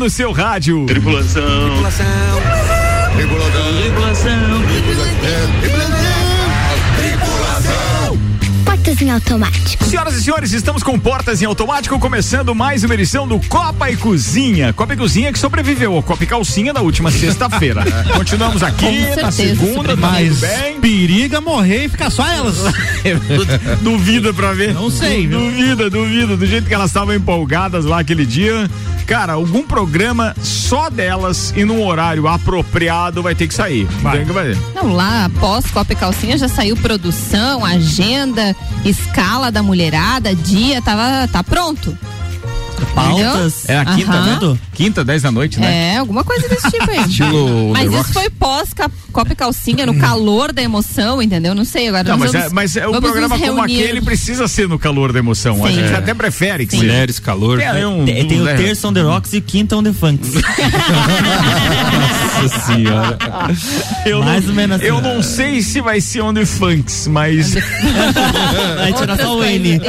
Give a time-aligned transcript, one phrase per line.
[0.00, 0.86] no seu rádio.
[0.86, 1.44] Tripulação.
[1.44, 2.06] Tripulação.
[3.14, 4.62] Tripulação.
[5.60, 5.99] Tripulação.
[9.00, 9.84] Portas em automático.
[9.84, 13.96] Senhoras e senhores, estamos com Portas em Automático, começando mais uma edição do Copa e
[13.96, 14.74] Cozinha.
[14.74, 17.82] Copa e Cozinha que sobreviveu ao Copa e Calcinha da última sexta-feira.
[18.14, 20.80] Continuamos aqui na segunda, tá mas bem.
[20.80, 22.56] periga morrer e ficar só elas.
[23.80, 24.74] Duvida pra ver.
[24.74, 25.40] Não sei, viu?
[25.40, 26.36] Duvida, duvida.
[26.36, 28.68] Do jeito que elas estavam empolgadas lá aquele dia.
[29.06, 33.84] Cara, algum programa só delas e num horário apropriado vai ter que sair.
[34.02, 34.18] Vai.
[34.18, 34.56] Tem que fazer.
[34.72, 38.54] Não, lá após Copa e Calcinha já saiu produção, agenda,
[38.90, 41.96] escala da mulherada, dia, tava, tá pronto.
[42.86, 43.68] Pautas.
[43.68, 44.38] É a quinta, né?
[44.74, 45.94] Quinta, 10 da noite, né?
[45.94, 47.00] É, alguma coisa desse tipo aí.
[47.08, 48.70] Estilo Mas The isso foi pós
[49.12, 51.54] Copa e Calcinha, no calor da emoção, entendeu?
[51.54, 54.68] Não sei, agora Não, mas, é, vamos, mas é, vamos programa como aquele precisa ser
[54.68, 55.64] no calor da emoção.
[55.64, 55.74] A Sim.
[55.74, 55.96] gente É.
[55.96, 57.58] até prefere que Mulheres, calor.
[57.58, 59.92] Tem, um, Tem, tem um- o terço on the rocks e o quinto on the
[59.92, 60.30] funks.
[62.42, 63.18] Nossa senhora.
[64.06, 64.86] eu mais não, ou menos assim.
[64.86, 67.54] Eu não sei se vai ser on the funks, mas.
[68.80, 69.80] Vai tirar só o N.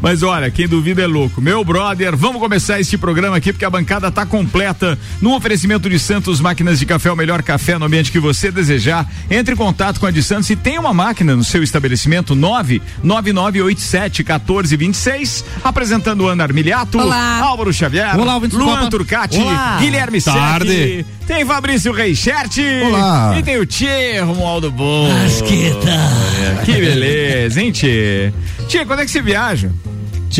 [0.00, 1.40] Mas olha, quem duvida é louco.
[1.40, 4.98] Meu brother, vamos começar este programa aqui porque a bancada tá completa.
[5.20, 9.06] No oferecimento de Santos Máquinas de Café, o melhor café no ambiente que você desejar.
[9.30, 14.22] Entre em contato com a de Santos e tem uma máquina no seu estabelecimento 99987
[14.22, 15.44] 1426.
[15.62, 17.40] Apresentando Ana Armiliato, Olá.
[17.40, 18.90] Álvaro Xavier, Olá, Luan Copa.
[18.90, 19.78] Turcati, Olá.
[19.80, 20.68] Guilherme Tarde.
[20.68, 22.52] Sec, tem Fabrício Reichert
[22.86, 23.34] Olá.
[23.38, 25.08] e tem o Tchê Romualdo Bom.
[25.26, 26.62] Asqueta.
[26.64, 28.32] Que beleza, hein, Tchê?
[28.68, 29.70] Tchê, quando é que você viaja?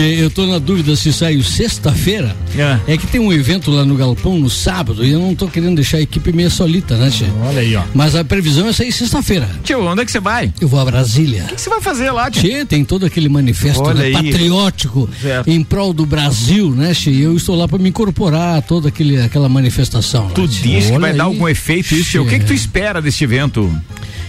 [0.03, 2.37] Eu tô na dúvida se saiu sexta-feira.
[2.56, 2.95] É.
[2.95, 5.77] É que tem um evento lá no Galpão no sábado e eu não tô querendo
[5.77, 7.27] deixar a equipe meio solita, né, Tchê?
[7.42, 7.83] Olha aí, ó.
[7.95, 9.48] Mas a previsão é sair sexta-feira.
[9.62, 10.53] Tio, onde é que você vai?
[10.61, 11.45] Eu vou a Brasília.
[11.51, 12.42] O que você vai fazer lá, tio?
[12.42, 15.48] Tchê, tem todo aquele manifesto né, patriótico Certo.
[15.51, 17.11] em prol do Brasil, né, Tchê?
[17.11, 20.24] E Eu estou lá para me incorporar a toda aquele, aquela manifestação.
[20.24, 20.63] lá, Tu Tchê.
[20.63, 21.30] diz que vai dar aí.
[21.30, 22.23] algum efeito isso, tio.
[22.24, 23.70] O que que tu espera deste evento?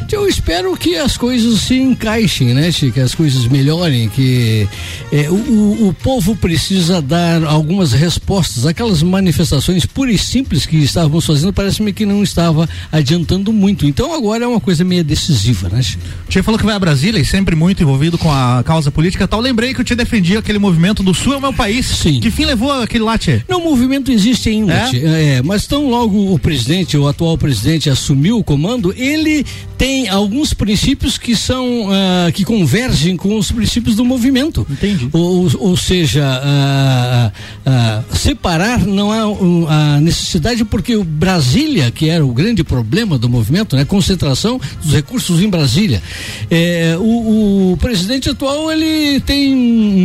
[0.07, 2.91] Tchê, Eu espero que as coisas se encaixem, né, Tchê?
[2.91, 4.67] Que as coisas melhorem, que
[5.11, 8.65] é, o, o, povo precisa dar algumas respostas.
[8.65, 13.85] Aquelas manifestações puras e simples que estávamos fazendo, parece-me que não estava adiantando muito.
[13.85, 15.97] Então agora é uma coisa meio decisiva, né, Tchê?
[16.27, 19.27] O Tia falou que vai a Brasília e sempre muito envolvido com a causa política
[19.27, 19.39] tal.
[19.39, 21.85] Lembrei que o Tia defendia aquele movimento do Sul é o meu país.
[21.85, 22.19] Sim.
[22.19, 23.15] Que fim levou aquele lá?
[23.47, 24.89] Não, o movimento existe ainda, É?
[24.89, 24.97] Tchê.
[25.05, 29.45] é, mas tão logo o presidente, o atual presidente assumiu o comando, ele
[29.77, 34.65] tem alguns princípios que são, ah, que convergem com os princípios do movimento.
[34.69, 35.09] Entendi.
[35.13, 37.31] Ou, ou seja, ah,
[37.65, 43.17] ah, separar não há um, a necessidade porque o Brasília, que era o grande problema
[43.17, 46.01] do movimento, né, concentração dos recursos em Brasília.
[46.49, 49.53] É, o, o presidente atual ele tem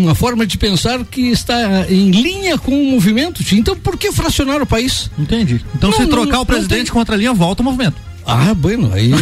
[0.02, 3.42] uma forma de pensar que está em linha com o movimento.
[3.52, 5.10] Então, por que fracionar o país?
[5.18, 5.60] Entendi.
[5.74, 7.96] Então, Não, se trocar não o presidente tem- contra a linha, volta o movimento.
[8.26, 9.10] Ah, bueno, aí.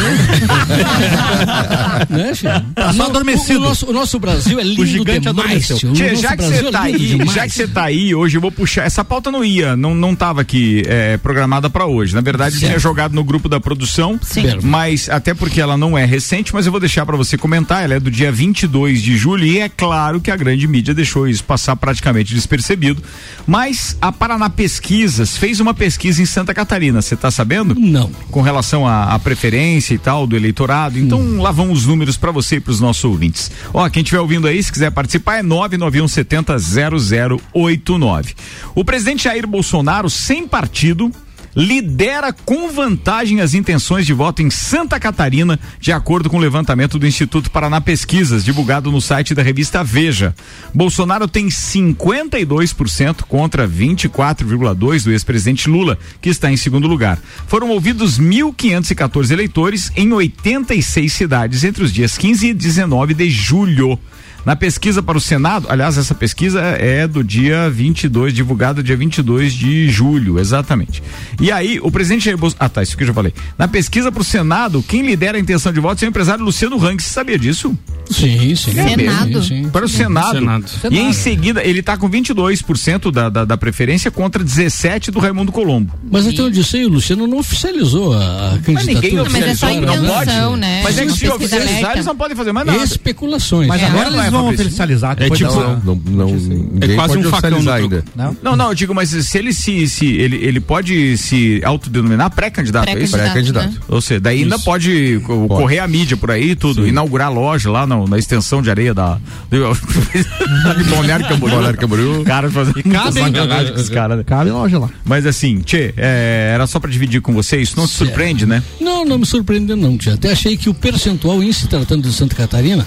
[2.11, 2.65] né, filho?
[2.75, 3.61] Tá só Não, adormecido.
[3.61, 5.71] O, o nosso, o nosso Brasil é lindo gigante demais.
[5.71, 5.91] adormeceu.
[5.91, 7.33] O nosso já que você é tá lindo aí, demais.
[7.33, 8.85] já que você tá aí, hoje eu vou puxar.
[8.85, 12.15] Essa pauta não ia, não, não tava aqui é, programada pra hoje.
[12.15, 12.71] Na verdade, eu Certo.
[12.71, 14.19] tinha jogado no grupo da produção.
[14.23, 14.43] Sim.
[14.43, 14.67] Certo.
[14.67, 17.85] Mas até porque ela não é recente, mas eu vou deixar pra você comentar.
[17.85, 21.29] Ela é do dia 22 de julho e é claro que a grande mídia deixou
[21.29, 23.03] isso passar praticamente despercebido.
[23.47, 27.01] Mas a Paraná Pesquisas fez uma pesquisa em Santa Catarina.
[27.01, 27.75] Você tá sabendo?
[27.79, 28.11] Não.
[28.31, 30.99] com relação à preferência e tal do eleitorado.
[30.99, 31.41] Então, Hum.
[31.43, 33.51] lá vão os números para você e para os nossos ouvintes.
[33.73, 38.35] Ó, quem estiver ouvindo aí, se quiser participar, é 991 70 0089.
[38.75, 41.11] O presidente Jair Bolsonaro, sem partido,
[41.55, 46.99] lidera com vantagem as intenções de voto em Santa Catarina, de acordo com o levantamento
[46.99, 50.35] do Instituto Paraná Pesquisas, divulgado no site da revista Veja.
[50.75, 57.19] Bolsonaro tem 52% contra 24,2% do ex-presidente Lula, que está em segundo lugar.
[57.47, 63.99] Foram ouvidos 1.514 eleitores em 86 cidades entre os dias 15 e 19 de julho.
[64.49, 69.53] Na pesquisa para o Senado, aliás, essa pesquisa é do dia 22, divulgada dia 22
[69.53, 71.03] de julho, exatamente.
[71.39, 72.65] E aí, o presidente Jair Bolsonaro.
[72.65, 73.35] Ah, tá, isso que eu já falei.
[73.59, 76.83] Na pesquisa para o Senado, quem lidera a intenção de voto é o empresário Luciano
[76.83, 76.99] Hang.
[77.03, 77.77] Você sabia disso?
[78.11, 78.73] Sim, sim.
[78.73, 79.43] Senado.
[79.43, 79.69] Sim, sim.
[79.69, 80.39] Para o Senado.
[80.39, 80.65] Senado.
[80.91, 85.53] E em seguida, ele está com 22% da, da, da preferência contra 17% do Raimundo
[85.53, 85.93] Colombo.
[86.11, 88.95] Mas até onde eu sei, o Luciano não oficializou a, a candidatura.
[88.95, 90.61] ninguém Mas é só Oficializou, não intenção, pode.
[90.63, 90.81] né?
[90.83, 91.93] Mas é que se oficializar, alerta.
[91.97, 92.83] eles não podem fazer mais nada.
[92.83, 93.69] Especulações.
[93.69, 93.87] Mas É.
[93.87, 95.17] agora Não eles é, vão oficializar.
[95.21, 98.05] É tipo- da- Não, não, ninguém quase pode um facão ainda.
[98.15, 98.37] Não?
[98.43, 102.89] Não, não, eu digo, mas se ele se, se ele, ele pode se autodenominar pré-candidato,
[102.89, 103.13] é isso?
[103.17, 103.73] Pré-candidato, Pré-candidato.
[103.75, 103.95] né?
[103.97, 107.71] Ou seja, daí ainda pode co- correr a mídia por aí e tudo, inaugurar loja
[107.71, 109.19] lá no, na, na extensão de areia da.
[109.51, 111.55] de Balneário Camboriú.
[111.55, 112.25] Balneário Camboriú.
[112.25, 112.83] Cara, fazendo
[113.13, 114.25] sacanagem com os caras, né?
[114.25, 114.89] Cabe loja lá.
[115.05, 118.63] Mas assim, Tchê, é, era só pra dividir com você, isso não te surpreende, né?
[118.81, 120.15] Não, não me surpreendeu não, tia.
[120.15, 122.87] Até achei que o percentual em se tratando de Santa Catarina,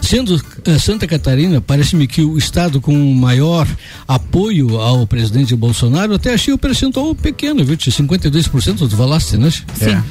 [0.00, 0.40] sendo
[0.78, 3.66] Santa Catarina, parece-me que o estado com maior
[4.06, 7.92] apoio ao presidente Bolsonaro, até achei o percentual pequeno, viu, tia?
[7.92, 9.50] 52% tu falaste, né?
[9.50, 9.90] Sim.
[9.90, 10.02] É,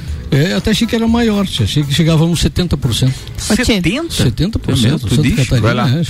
[0.58, 1.44] até achei que era maior.
[1.44, 3.10] Achei que chegava a uns 70%.
[3.50, 4.08] Ô, Tchê, 70?
[4.14, 4.76] 70% Tu
[5.16, 5.36] Santa diz?
[5.36, 5.62] Catarina.
[5.62, 5.90] Vai lá.
[5.90, 6.04] é.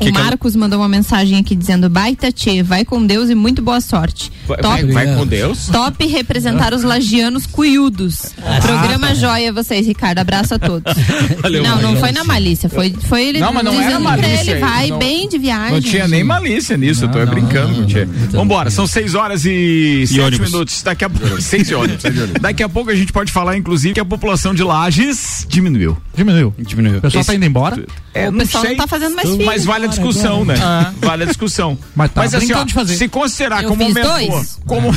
[0.00, 3.80] O Marcos mandou uma mensagem aqui dizendo: Baita Tchê, vai com Deus e muito boa
[3.80, 4.30] sorte.
[4.46, 5.66] Vai, Top, vai- vai com Deus?
[5.66, 8.32] top representar os lagianos cuiudos.
[8.62, 10.18] Programa joia vocês, Ricardo.
[10.18, 10.92] Abraço a todos.
[11.62, 12.68] não, não foi na malícia.
[12.68, 15.38] Foi, foi ele Não, mas não dizendo era pra malícia, ele: vai não- bem de
[15.38, 15.72] viagem.
[15.72, 18.04] Não tinha nem malícia nisso, eu tô é brincando com você.
[18.30, 20.50] Vambora, são 6 horas e 7 ônibus.
[20.52, 20.82] minutos.
[20.82, 21.40] Daqui a pouco.
[21.42, 22.02] 6 ônibus.
[22.40, 25.96] Daqui a pouco a gente pode falar, inclusive, que a população de Lages diminuiu.
[26.14, 26.54] Diminuiu.
[26.58, 26.98] Diminuiu.
[26.98, 27.84] O pessoal Esse- tá indo embora.
[28.16, 29.44] É, O pessoal não tá fazendo mais filho.
[29.46, 30.54] Mas vale a discussão, né?
[31.00, 31.78] Vale a discussão.
[31.94, 32.96] Mas tá assim, brincando ó, de fazer.
[32.96, 34.58] se considerar Eu como fiz mentor, dois.
[34.66, 34.92] como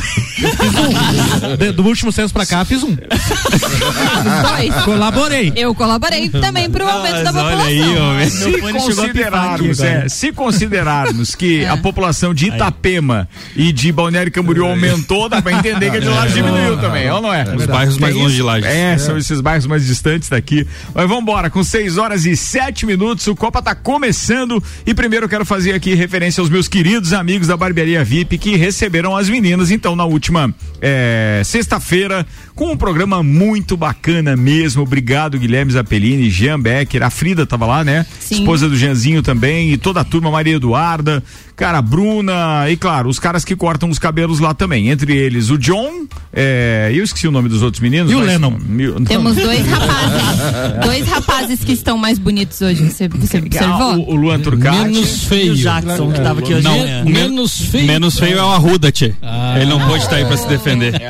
[1.58, 2.94] De- do último censo pra cá, fiz um.
[2.94, 4.74] Dois.
[4.84, 5.52] Colaborei.
[5.56, 8.30] Eu colaborei também pro aumento da população.
[8.30, 15.28] se considerarmos, é, se considerarmos que a população de Itapema e de Balneário Camboriú aumentou,
[15.28, 17.44] dá pra entender que a de Lages diminuiu também, é ou não é?
[17.54, 18.42] Os bairros mais longe de?
[18.42, 18.66] Lages.
[18.70, 20.66] É, são esses bairros mais distantes daqui.
[20.94, 25.28] Mas vamos embora, com 6 horas e 7 minutos, o Copa tá começando e primeiro
[25.28, 29.70] quero fazer aqui referência aos meus queridos amigos da Barbearia VIP que receberam as meninas,
[29.70, 32.26] então, na última é, sexta-feira,
[32.60, 34.82] com um programa muito bacana mesmo.
[34.82, 38.04] Obrigado, Guilherme Zappellini, Jean Becker, a Frida tava lá, né?
[38.20, 38.40] Sim.
[38.40, 41.22] Esposa do Jeanzinho também, e toda a turma, Maria Eduarda,
[41.56, 44.90] cara, a Bruna, e claro, os caras que cortam os cabelos lá também.
[44.90, 46.04] Entre eles, o John,
[46.34, 48.12] é, eu esqueci o nome dos outros meninos.
[48.12, 48.50] E o mas- Lennon?
[48.68, 49.04] Mi- não.
[49.04, 50.84] Temos dois rapazes.
[50.84, 52.84] dois rapazes que estão mais bonitos hoje.
[52.90, 53.94] Você, você Ah, observou?
[53.94, 54.76] o, o Luan Turcati.
[54.80, 55.54] Menos E o feio.
[55.56, 57.86] Jackson, que tava aqui hoje Não, men- Menos feio.
[57.86, 59.14] Menos feio é o Arruda, tchê.
[59.56, 61.00] Ele não pôde estar aí pra se defender.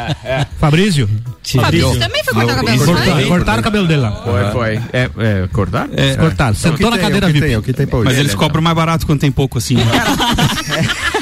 [0.60, 1.08] Fabrício.
[1.42, 3.24] Fabrício também foi cortar o cabelo, Cortaram, foi?
[3.26, 4.12] cortaram o cabelo dele lá.
[4.12, 4.74] Foi, foi.
[4.92, 5.88] É, é, cortar?
[5.96, 6.54] É, Cortaram.
[6.54, 7.56] Sentou na cadeira VIP.
[7.56, 8.08] o que tem pra hoje.
[8.08, 9.76] mas eles cobram mais barato quando tem pouco, assim.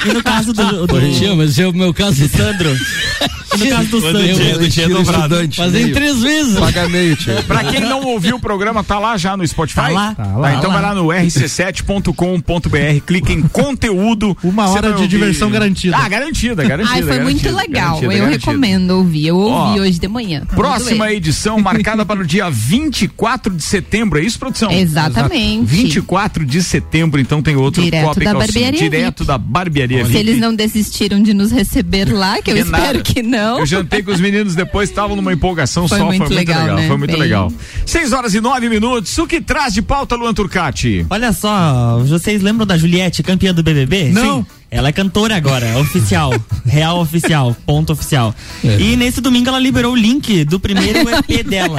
[0.06, 2.29] E no caso do, do, Tia, mas é o meu caso.
[2.29, 2.70] Sandro.
[2.73, 4.23] E no caso do Sandro.
[4.35, 5.35] tinha- do dia dobrado.
[5.53, 6.56] Fazem três vezes.
[6.56, 7.35] Paga meio, tio.
[7.44, 9.75] Pra quem não ouviu o programa, tá lá já no Spotify?
[9.81, 10.15] Tá lá.
[10.15, 10.55] Tá lá.
[10.55, 14.37] então vai lá no rc7.com.br, clica em conteúdo.
[14.43, 15.97] Uma hora de ouvir- diversão garantida.
[15.97, 16.94] Ah, garantida, garantida.
[16.94, 17.67] Ai, foi muito legal.
[18.00, 18.38] garantida, eu garantida.
[18.50, 19.26] recomendo ouvir.
[19.26, 20.43] Eu ouvi Ó, hoje de manhã.
[20.46, 24.70] Próxima Muito edição marcada para o dia 24 de setembro, é isso, produção?
[24.70, 25.64] Exatamente.
[25.66, 29.26] 24 de setembro, então tem outro Direto Copa da Calcinha, Barbearia direto VIP.
[29.26, 33.00] da barbearia Se eles não desistiram de nos receber lá, que eu espero nada.
[33.00, 33.58] que não.
[33.60, 36.60] Eu jantei com os meninos depois, estavam numa empolgação Foi só, muito foi muito legal,
[36.62, 36.87] legal, né?
[36.88, 37.52] foi muito Bem- legal.
[37.87, 41.06] 6 horas e 9 minutos, o que traz de pauta, Luan Turcati?
[41.10, 44.10] Olha só, vocês lembram da Juliette, campeã do BBB?
[44.10, 44.38] Não.
[44.43, 44.46] Sim.
[44.70, 46.32] Ela é cantora agora, oficial,
[46.67, 48.35] real oficial, ponto oficial.
[48.62, 51.79] E nesse domingo ela liberou o link do primeiro EP dela.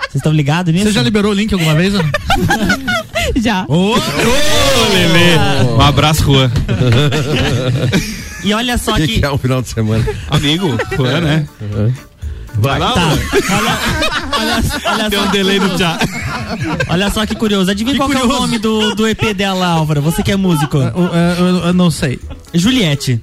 [0.00, 0.86] Vocês estão ligados nisso?
[0.86, 1.92] Você já liberou o link alguma vez?
[3.36, 3.64] Já.
[3.68, 3.98] Ô, Ô,
[4.92, 5.36] Lelê.
[5.76, 6.50] Um abraço, Juan.
[8.44, 9.24] E olha só que, que.
[9.24, 10.04] é um final de semana?
[10.30, 11.48] Amigo, Juan, né?
[12.58, 13.02] Vai lá, Tá.
[13.02, 13.78] Olha,
[14.38, 15.24] olha, olha Tem só.
[15.26, 15.98] um delay no já.
[16.88, 17.70] Olha só que curioso.
[17.70, 18.40] Adivinha qual que é o curioso.
[18.42, 20.00] nome do, do EP dela, Álvaro?
[20.02, 20.76] Você que é músico.
[20.78, 20.84] eu,
[21.46, 22.18] eu- eu não sei.
[22.54, 23.20] Juliette.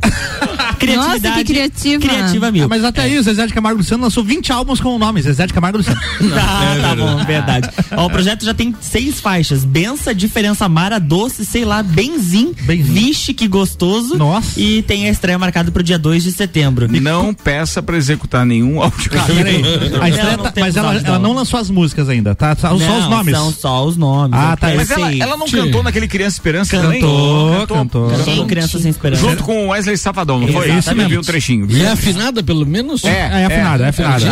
[0.95, 2.01] Nossa, que criativa.
[2.01, 2.65] Criativa mil.
[2.65, 5.21] Ah, mas até aí, o Zezé de Camargo Luciano lançou 20 álbuns com o nome
[5.21, 5.99] Zezé de Camargo Luciano.
[6.33, 7.69] Tá, tá bom, verdade.
[7.95, 9.63] Ó, o projeto já tem seis faixas.
[9.63, 12.83] Bença, diferença Mara, doce, sei lá, benzim, Benzim.
[12.93, 14.15] vixe, que gostoso.
[14.17, 14.59] Nossa.
[14.59, 16.87] E tem a estreia marcada pro dia 2 de setembro.
[17.01, 19.11] Não peça pra executar nenhum áudio.
[19.17, 19.61] Ah, peraí.
[20.01, 22.55] A estreia não tá- mas ela, ela não lançou as músicas ainda, tá?
[22.55, 23.35] Só, só os Não, nomes.
[23.35, 24.37] São só os nomes.
[24.39, 24.73] Ah, tá.
[24.75, 25.57] Mas ela, ela não Tchê.
[25.57, 27.01] cantou naquele Criança Esperança também?
[27.01, 28.09] Cantou, cantou.
[28.09, 28.47] Cantou Gente.
[28.47, 29.21] Criança Sem Esperança.
[29.21, 30.62] Junto com o Wesley Safadão, não foi?
[30.71, 31.03] Exatamente.
[31.03, 31.67] Eu vi um trechinho.
[31.69, 33.03] E é afinada, pelo menos?
[33.03, 33.09] É,
[33.41, 34.23] É, afinada, é afinada.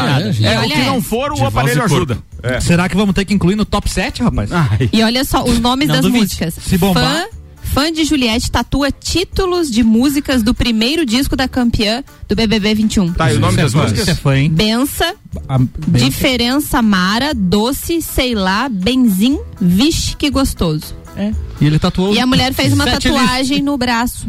[0.42, 2.18] É, É, Olha o que não for, o De aparelho e ajuda.
[2.44, 2.60] É.
[2.60, 4.50] Será que vamos ter que incluir no top 7, rapaz?
[4.92, 6.24] E olha só os nomes Não das duvide.
[6.24, 6.54] músicas.
[6.56, 7.04] Se bombar.
[7.04, 7.26] Fã,
[7.84, 13.14] fã de Juliette tatua títulos de músicas do primeiro disco da campeã do BBB 21.
[13.14, 14.20] Tá, e o nome das Você é músicas?
[14.20, 14.50] fã, hein?
[14.52, 15.14] Bença,
[15.48, 20.96] A- diferença Mara, doce, sei lá, benzim, vixe, que gostoso.
[21.60, 22.14] E ele tatuou.
[22.16, 24.26] E a mulher fez uma tatuagem no braço.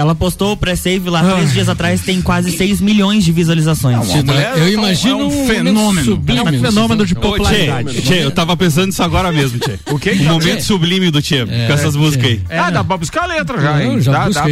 [0.00, 1.34] Ela postou o pré-save lá Ah.
[1.34, 3.98] três dias atrás, tem quase 6 milhões de visualizações.
[4.24, 6.04] Mulher eu é um- imagino é um fenômeno.
[6.06, 7.92] sublime, É um fenômeno de Ô, popularidade.
[7.94, 9.78] Tchê, Tchê, eu tava pensando nisso agora mesmo, Tchê.
[9.90, 10.12] O quê?
[10.20, 12.40] Um momento sublime do Tchê, com essas músicas aí.
[12.50, 14.00] Ah, dá pra buscar a letra já, Não, hein?
[14.00, 14.42] já Dá.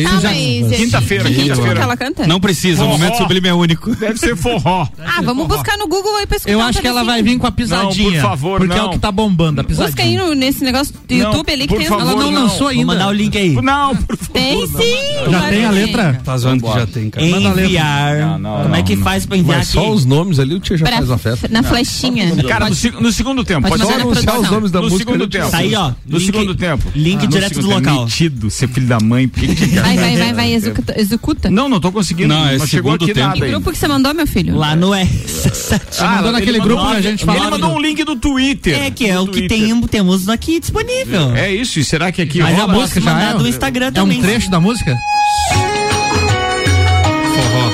[0.77, 1.75] Quinta-feira, que quinta-feira.
[1.77, 2.27] que ela canta?
[2.27, 3.95] Não precisa, o momento sublime é único.
[3.97, 4.87] Deve ser forró.
[4.99, 7.47] Ah, vamos buscar no Google aí pra escutar Eu acho que ela vai vir com
[7.47, 8.11] a pisadinha.
[8.11, 8.87] Não, por favor, Porque é não.
[8.89, 9.89] o que tá bombando, a pisadinha.
[9.89, 12.43] Busca aí no, nesse negócio do Não, YouTube ali que tem Ela não não.
[12.43, 12.85] lançou Vou ainda.
[12.87, 13.51] mandar o link aí.
[13.63, 14.33] Não, por favor.
[14.33, 15.31] Tem sim.
[15.41, 16.21] Já tem a letra?
[16.25, 17.27] Tá zoando que já tem, cara.
[17.27, 17.65] Manda a letra.
[17.65, 18.17] Enviar.
[18.19, 19.03] Não, não, Como é que não.
[19.05, 19.79] faz pra enviar Mas aqui?
[19.79, 21.49] só os nomes ali o tio já Pra- faz uma festa.
[21.49, 22.35] na flechinha.
[22.49, 23.69] Cara, no, se- no segundo tempo.
[23.69, 25.05] Pode na anunciar os nomes da No música.
[25.11, 25.51] segundo ali, tempo.
[25.51, 25.93] Tá aí, ó.
[26.07, 26.85] No segundo tempo.
[26.95, 27.91] link No direto segundo do tempo.
[27.91, 28.05] local.
[28.05, 29.27] Metido, ser filho da mãe.
[29.83, 30.53] Vai, vai, vai, vai,
[30.97, 31.51] executa.
[31.51, 32.29] Não, não tô conseguindo.
[32.29, 33.27] Não, é chegou segundo aqui tempo.
[33.29, 34.57] nada Que grupo que você mandou, meu filho?
[34.57, 35.81] Lá no S7.
[36.01, 38.17] Ah, mandou ele naquele grupo que a gente Ele falava mandou do- um link do
[38.17, 38.79] Twitter.
[38.83, 39.49] É, que é Do o que
[39.89, 41.35] temos aqui disponível.
[41.35, 43.35] É isso, e será que aqui Mas a música já é?
[43.35, 44.19] do Instagram É também.
[44.19, 44.95] um trecho da música?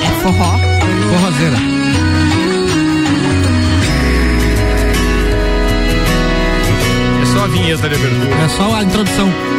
[0.01, 0.57] É forró.
[1.11, 1.57] Forrozeira.
[7.21, 8.35] É só a vinheta de abertura.
[8.43, 9.54] É só a introdução.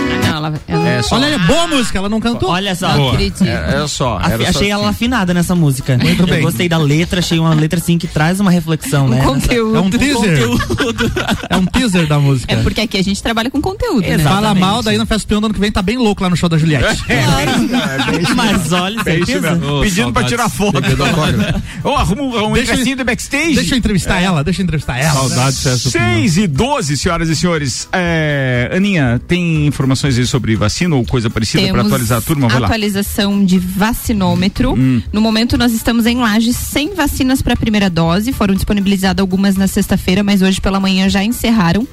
[0.47, 1.17] Ela, ela É só.
[1.17, 2.51] Olha, é boa a música, ela não cantou.
[2.51, 2.89] Olha só.
[2.97, 3.45] não acredito.
[3.45, 4.17] É, é só.
[4.19, 4.71] Afi- era só achei assim.
[4.71, 5.97] ela afinada nessa música.
[5.99, 6.41] Muito Eu bem.
[6.43, 9.23] gostei da letra, achei uma letra assim que traz uma reflexão, Um né?
[9.25, 9.77] conteúdo.
[9.77, 10.49] É um teaser.
[10.49, 11.13] Conteúdo.
[11.49, 12.53] É um teaser da música.
[12.53, 14.19] É porque aqui a gente trabalha com conteúdo, né?
[14.19, 16.37] Fala mal, daí na festa peão do ano que vem tá bem louco lá no
[16.37, 17.03] show da Juliette.
[18.35, 19.53] Mas olha, É isso certeza.
[19.57, 19.79] mesmo.
[19.79, 20.77] Ô, Pedindo pra tirar foto.
[21.85, 23.55] Ô, arruma um, um Deixa eu- ingressinho do backstage.
[23.55, 25.13] Deixa eu entrevistar ela, deixa eu entrevistar ela.
[25.15, 26.15] Saudades dessa opinião.
[26.17, 27.89] 6 e 12, senhoras e senhores.
[27.93, 32.49] É, Aninha, tem informações aí sobre vacina ou coisa parecida para atualizar a turma?
[32.49, 32.67] Vai lá.
[32.67, 32.71] Hum.
[32.71, 34.75] atualização de vacinômetro.
[35.13, 38.33] No momento nós estamos em Lages sem vacinas para a primeira dose.
[38.33, 41.87] Foram disponibilizadas algumas na sexta-feira, mas hoje pela manhã já encerraram.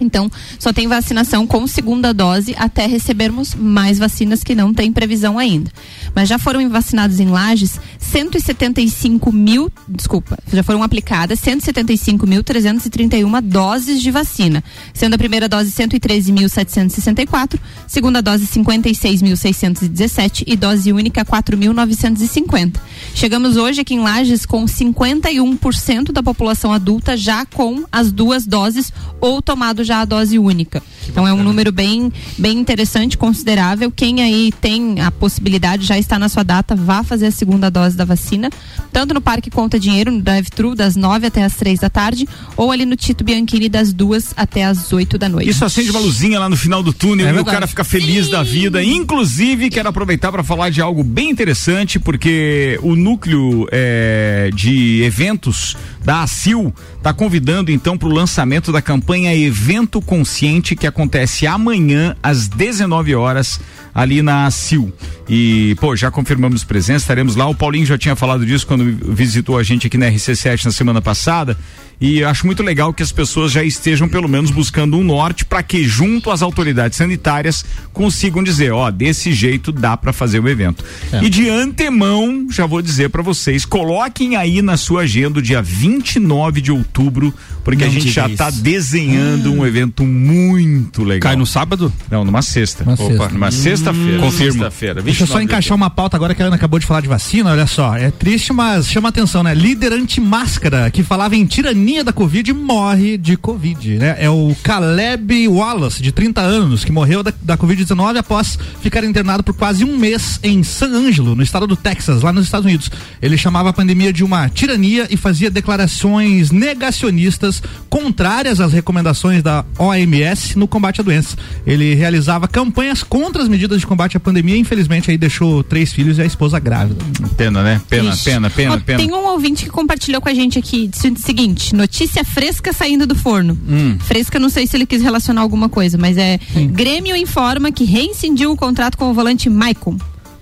[0.00, 5.38] Então, só tem vacinação com segunda dose até recebermos mais vacinas que não tem previsão
[5.38, 5.70] ainda.
[6.14, 14.10] Mas já foram vacinados em Lages 175 mil, desculpa, já foram aplicadas 175.331 doses de
[14.10, 22.74] vacina, sendo a primeira dose 113.764, segunda dose 56.617 e dose única 4.950.
[23.14, 28.92] Chegamos hoje aqui em Lages com 51% da população adulta já com as duas doses
[29.20, 30.82] ou tomado já a dose única.
[31.08, 33.90] Então é um número bem, bem interessante, considerável.
[33.90, 37.96] Quem aí tem a possibilidade, já está na sua data, vá fazer a segunda dose
[37.96, 38.50] da vacina,
[38.92, 42.26] tanto no Parque Conta Dinheiro, no drive-thru, das 9 até as 3 da tarde,
[42.56, 45.50] ou ali no Tito Bianchini, das 2 até as 8 da noite.
[45.50, 48.28] Isso acende uma luzinha lá no final do túnel É e o cara fica feliz
[48.28, 48.82] da vida.
[48.82, 55.76] Inclusive, quero aproveitar para falar de algo bem interessante, porque o núcleo eh, de eventos
[56.04, 56.72] da ACIL
[57.04, 63.14] está convidando então para o lançamento da campanha Evento Consciente, que acontece amanhã às 19
[63.14, 63.60] horas
[63.94, 64.92] ali na ACIL.
[65.28, 67.46] E, pô, já confirmamos presença, estaremos lá.
[67.48, 68.84] O Paulinho já tinha falado disso quando
[69.14, 71.56] visitou a gente aqui na RC7 na semana passada.
[72.00, 75.44] E eu acho muito legal que as pessoas já estejam pelo menos buscando um norte
[75.44, 80.48] para que junto às autoridades sanitárias consigam dizer, ó, desse jeito dá para fazer o
[80.48, 80.84] evento.
[81.22, 85.62] E de antemão, já vou dizer para vocês, coloquem aí na sua agenda o dia
[85.62, 87.32] 29 de outubro,
[87.62, 88.36] porque Não a gente já isso.
[88.36, 91.30] tá desenhando um evento muito legal.
[91.30, 91.92] Cai no sábado?
[92.10, 92.82] Não, numa sexta.
[92.82, 93.28] Uma Opa, sexta.
[93.30, 93.50] numa
[93.84, 94.18] sexta-feira.
[94.18, 94.52] confirmo.
[94.52, 95.02] Sexta-feira.
[95.02, 97.00] Deixa eu só 29 de encaixar uma pauta agora que a Ana acabou de falar
[97.00, 97.96] de vacina, olha só.
[97.96, 99.54] É triste, mas chama atenção, né?
[99.54, 104.16] Líder anti-máscara, que falava em tirania da Covid, morre de Covid, né?
[104.18, 109.42] É o Caleb Wallace, de 30 anos, que morreu da, da Covid-19 após ficar internado
[109.42, 112.90] por quase um mês em San Angelo, no estado do Texas, lá nos Estados Unidos.
[113.20, 119.64] Ele chamava a pandemia de uma tirania e fazia declarações negacionistas contrárias às recomendações da
[119.78, 121.36] OMS no combate à doença.
[121.66, 126.18] Ele realizava campanhas contra as medidas de combate à pandemia infelizmente aí deixou três filhos
[126.18, 127.04] e a esposa grávida.
[127.36, 127.80] Pena, né?
[127.88, 128.24] Pena, Ixi.
[128.24, 128.98] pena, pena, Ó, pena.
[128.98, 133.06] Tem um ouvinte que compartilhou com a gente aqui, disse o seguinte, notícia fresca saindo
[133.06, 133.58] do forno.
[133.68, 133.98] Hum.
[134.00, 136.38] Fresca, não sei se ele quis relacionar alguma coisa, mas é
[136.70, 139.96] Grêmio informa que reincidiu o contrato com o volante Maicon.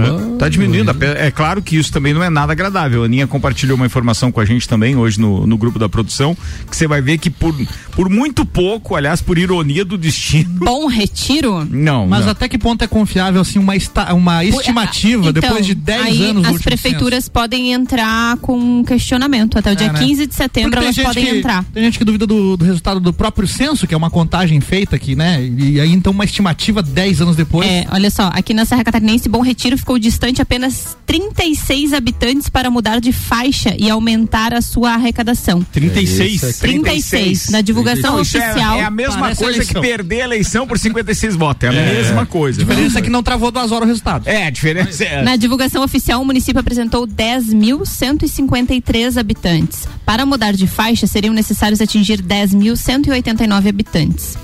[0.00, 0.90] Ah, Tá diminuindo.
[0.90, 3.02] Ape- É claro que isso também não é nada agradável.
[3.02, 6.36] A Aninha compartilhou uma informação com a gente também hoje no, no grupo da produção,
[6.68, 7.54] que você vai ver que por,
[7.92, 10.50] por muito pouco, aliás, por ironia do destino.
[10.64, 11.64] Bom retiro?
[11.70, 12.32] Não, Mas não.
[12.32, 16.30] até que ponto é confiável, assim, uma, esta- uma estimativa Então, depois de 10 aí
[16.30, 19.58] anos do As prefeituras podem entrar com um questionamento.
[19.58, 19.98] Até o dia É, né?
[19.98, 21.64] 15 de setembro elas podem que- entrar.
[21.72, 24.96] Tem gente que duvida do, do resultado do próprio censo, que é uma contagem feita
[24.96, 25.42] aqui, né?
[25.44, 27.68] E, aí então uma estimativa 10 anos depois.
[27.68, 32.70] É, olha só, aqui na Serra Catarinense, Bom Retiro ficou distante apenas 36 habitantes para
[32.70, 35.62] mudar de faixa e aumentar a sua arrecadação.
[35.62, 36.20] 36.
[36.20, 37.50] É isso 36.
[37.50, 38.78] Na divulgação Não, isso é- oficial.
[38.78, 39.82] É, a mesma coisa eleição.
[39.82, 41.64] que perder a eleição por 56 votos.
[41.64, 42.62] É a mesma coisa.
[42.62, 44.26] A diferença é que não travou duas horas o resultado.
[44.26, 45.20] É, a diferença é.
[45.22, 49.86] Na divulgação oficial, o município apresentou 10.153 habitantes.
[50.06, 54.38] Para mudar de faixa, seriam necessários atingir 10.189 habitantes.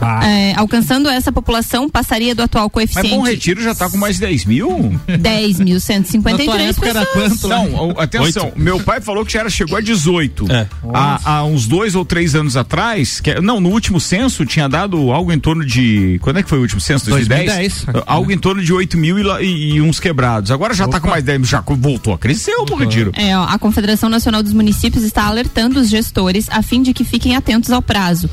[0.00, 0.26] Ah.
[0.26, 4.16] É, alcançando essa população, passaria do atual Mas coeficiente Bom Retiro já tá com mais
[4.16, 5.00] de 10 mil?
[5.08, 7.28] 10.153 Na tua época era pessoas.
[7.40, 7.48] quanto?
[7.48, 7.64] lá?
[7.64, 10.50] Não, atenção, meu pai falou que já era, chegou a 18.
[10.50, 10.66] É.
[10.92, 15.12] Há, há uns dois ou três anos atrás, que, não, no último censo tinha dado
[15.12, 16.18] algo em torno de.
[16.22, 17.08] Quando é que foi o último censo?
[17.10, 17.46] 2010?
[17.84, 18.04] 2010.
[18.06, 20.50] Algo em torno de 8 mil e, e- e uns quebrados.
[20.50, 23.12] Agora já tá com mais 10 já voltou a crescer o Bom Retiro.
[23.14, 27.04] É, ó, a Confederação Nacional dos Municípios está alertando os gestores a fim de que
[27.04, 28.28] fiquem atentos ao prazo.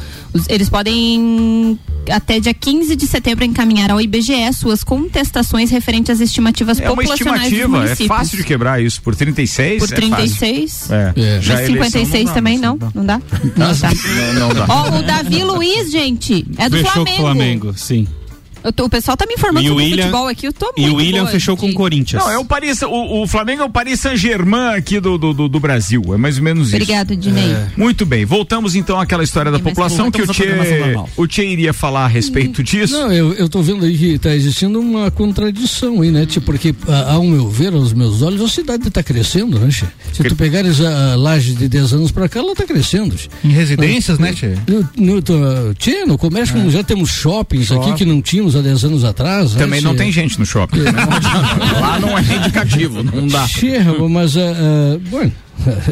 [0.48, 1.78] Eles podem,
[2.10, 6.96] até dia 15 de setembro, encaminhar ao IBGE suas contestações referentes às estimativas É uma
[6.96, 9.02] populacionais dos estimativa, é fácil de quebrar isso.
[9.02, 10.16] Por 36 Por é fácil.
[10.16, 10.92] 36?
[10.92, 11.14] É.
[11.16, 11.42] É.
[11.42, 12.92] Já Mas a eleição 56 dá, também mas não?
[12.96, 13.22] Não dá?
[13.58, 13.92] Não, tá.
[14.34, 14.66] Não, não dá.
[14.70, 17.16] Ó, o Davi Luiz, gente, é do Fechou Flamengo.
[17.18, 18.08] com o Flamengo, sim.
[18.64, 20.82] Eu tô- o pessoal tá me informando o sobre William- futebol aqui, eu tô muito
[20.82, 22.22] E o William fechou de- com o Corinthians.
[22.24, 25.48] Não, é o Paris, o, o Flamengo é o Paris Saint-Germain aqui do, do, do,
[25.50, 26.04] do Brasil.
[26.14, 26.76] É mais ou menos isso.
[26.76, 27.56] Obrigado, Dinei.
[27.76, 30.50] Muito bem, voltamos então àquela história da mais população que o Tchê,
[31.18, 32.94] o Tchê iria falar a respeito disso.
[32.94, 36.26] Não, eu, eu tô vendo aí que tá existindo uma contradição aí, né?
[36.26, 39.86] Tipo, porque, a- ao meu ver, aos meus olhos, a cidade tá crescendo, né, Che?
[40.14, 43.16] Se tu pegares a, a laje de 10 anos pra cá, ela tá crescendo.
[43.44, 44.54] Em residências, né, Tchê?
[44.68, 47.96] No, no, tchê, no comércio, como já temos shoppings aqui Shopping.
[47.96, 49.54] que não tínhamos anos, há 10 anos atrás.
[49.54, 50.04] Também né, não tchê?
[50.04, 50.80] tem gente no shopping.
[50.84, 51.80] Não adianta.
[51.80, 53.48] Lá não é indicativo, não dá.
[53.48, 55.32] Tchê, mas, ah, bom,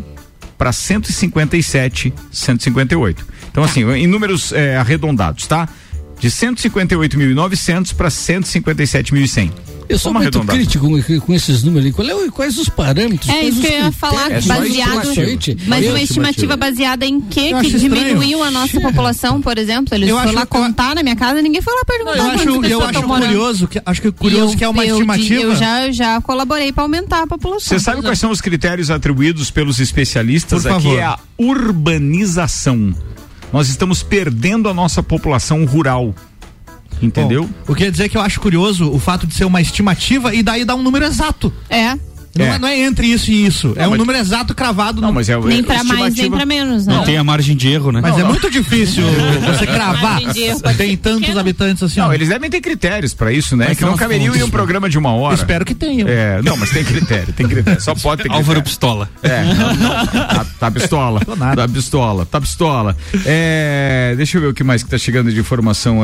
[0.56, 3.26] para 157, 158.
[3.50, 5.68] Então, assim, em números é, arredondados, tá?
[6.18, 9.71] De 158.900 para 157.100.
[9.92, 10.56] eu sou Vamos muito arredondar.
[10.56, 11.86] crítico com, com esses números.
[11.86, 11.92] aí.
[11.92, 13.28] Qual é, o- quais os parâmetros?
[13.28, 14.30] É isso que eu ia falar?
[14.32, 15.08] É baseado.
[15.66, 17.52] Mas uma estimativa baseada em quê?
[17.60, 19.94] Que diminuiu a nossa população, por exemplo.
[19.94, 22.48] Eles Eu foram lá eu- contar na minha casa, ninguém foi lá perguntar Eu acho,
[22.66, 25.42] eu acho curioso, que, acho que E curioso eu- que é uma eu estimativa.
[25.42, 27.68] Eu já, já colaborei para aumentar a população.
[27.68, 30.62] Você sabe quais são os critérios atribuídos pelos especialistas?
[30.62, 30.98] Por Aqui favor.
[30.98, 32.94] é a urbanização.
[33.52, 36.14] Nós estamos perdendo a nossa população rural.
[37.02, 37.44] Entendeu?
[37.44, 40.34] Bom, o que quer dizer que eu acho curioso o fato de ser uma estimativa
[40.34, 41.52] e daí dar um número exato.
[41.68, 41.96] É.
[42.34, 42.48] Não, É.
[42.54, 42.58] é.
[42.58, 43.74] não é entre isso e isso.
[43.76, 45.14] é um mas- número exato cravado Não, no.
[45.14, 46.94] mas é Nem é para mais, nem para menos, né?
[46.94, 48.00] Não tem a margem de erro, né?
[48.02, 49.04] Mas é muito difícil
[49.44, 50.20] você cravar.
[50.76, 52.00] Tem tantos habitantes assim.
[52.00, 52.12] Não, ó.
[52.12, 53.66] eles devem ter critérios pra isso, né?
[53.68, 55.34] Mas que não as caberiam em um fontes, programa de uma hora.
[55.34, 56.08] Espero que tenham.
[56.08, 57.80] É, não, mas tem critério, tem critério.
[57.80, 58.46] Só pode ter critério.
[58.46, 59.10] Álvaro Pistola.
[59.22, 61.20] É, não, não, tá, tá pistola.
[61.24, 61.62] Tô nada.
[61.66, 62.96] Tá pistola, tá pistola.
[63.26, 66.02] É, deixa eu ver o que mais que tá chegando de informação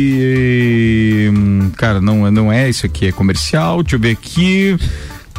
[0.00, 1.30] aqui.
[1.32, 3.82] Hum, Cara, não, não é isso aqui, é comercial.
[3.82, 4.76] Deixa eu ver aqui.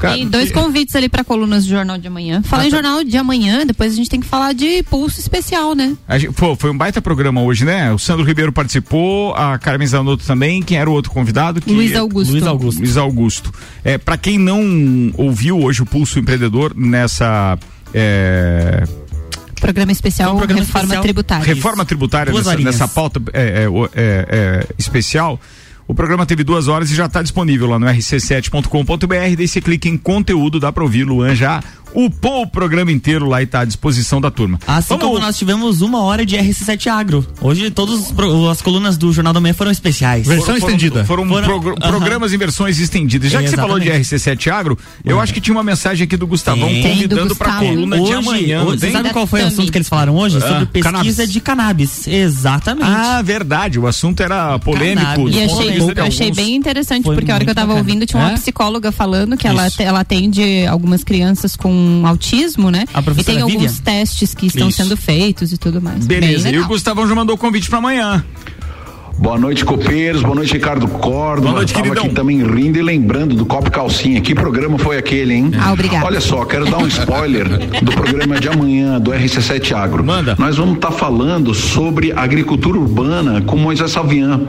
[0.01, 2.41] Cara, Tem dois convites ali para colunas do Jornal de Amanhã.
[2.43, 2.75] Fala Ah, em tá.
[2.77, 5.95] Jornal de Amanhã, depois a gente tem que falar de pulso especial, né?
[6.07, 7.93] A gente- pô, foi um baita programa hoje, né?
[7.93, 10.63] O Sandro Ribeiro participou, a Carmen Zanotto também.
[10.63, 11.61] Quem era o outro convidado?
[11.61, 12.31] Que- Luiz Augusto.
[12.31, 12.79] Luiz Augusto.
[12.79, 13.53] Luiz Augusto.
[13.83, 17.57] É, para quem não ouviu hoje o Pulso Empreendedor nessa
[17.93, 18.83] é,
[19.59, 21.03] Programa especial um programa Reforma especial.
[21.03, 21.45] Tributária.
[21.45, 25.39] reforma tributária, nessa, nessa pauta é, é, é, é, especial,
[25.87, 29.35] o programa teve duas horas e já está disponível lá no rc7.com.br.
[29.37, 31.03] Daí você clica em conteúdo, dá para ouvir.
[31.03, 31.61] Luan já
[31.93, 34.59] upou o programa inteiro lá e está à disposição da turma.
[34.67, 37.25] Assim Vamos- como nós tivemos uma hora de RC7 Agro.
[37.41, 38.13] Hoje todas
[38.49, 40.27] as colunas do Jornal da Manhã foram especiais.
[40.27, 41.05] Versão Foram- estendida.
[41.05, 41.91] Foram, Foram- progr- aham.
[41.91, 43.31] programas em versões estendidas.
[43.31, 44.07] Já que você falou de Exatamente.
[44.07, 46.81] RC7 Agro, eu acho que tinha uma mensagem aqui do Gustavão Tem.
[46.81, 47.67] Tem, do convidando para Gustavo.
[47.69, 48.59] coluna de Hoje, amanhã.
[48.59, 48.91] não hoje, tem?
[48.91, 50.39] você sabe qual foi o assunto que eles falaram hoje?
[50.39, 51.31] Sobre pesquisa cannabis.
[51.31, 52.07] de cannabis.
[52.07, 52.85] Exatamente.
[52.87, 53.79] Ah, verdade.
[53.79, 55.01] O assunto era polêmico.
[55.05, 55.35] Cannabis.
[55.35, 57.55] E de achei, de eu achei bem interessante, Foi porque a hora que eu muito
[57.55, 57.87] tava bacana.
[57.89, 58.35] ouvindo, tinha uma É?
[58.35, 62.85] psicóloga falando que ela, ela atende algumas crianças com autismo, né?
[63.17, 63.83] E tem alguns Vivian.
[63.83, 64.83] testes que estão Isso.
[64.83, 66.05] sendo feitos e tudo mais.
[66.05, 66.47] Beleza.
[66.47, 66.67] E o legal.
[66.69, 68.23] Gustavão já mandou o convite para amanhã.
[69.21, 70.23] Boa noite, copeiros.
[70.23, 71.43] Boa noite, Ricardo Cordo.
[71.43, 72.05] Boa noite, Tava queridão.
[72.05, 74.19] aqui também rindo e lembrando do Copo Calcinha.
[74.19, 75.51] Que programa foi aquele, hein?
[75.61, 76.03] Ah, obrigada.
[76.03, 77.47] Olha só, quero dar um spoiler
[77.83, 80.03] do programa de amanhã, do RC7 Agro.
[80.03, 80.35] Manda.
[80.39, 84.41] Nós vamos estar falando sobre agricultura urbana com Moisés Salvian.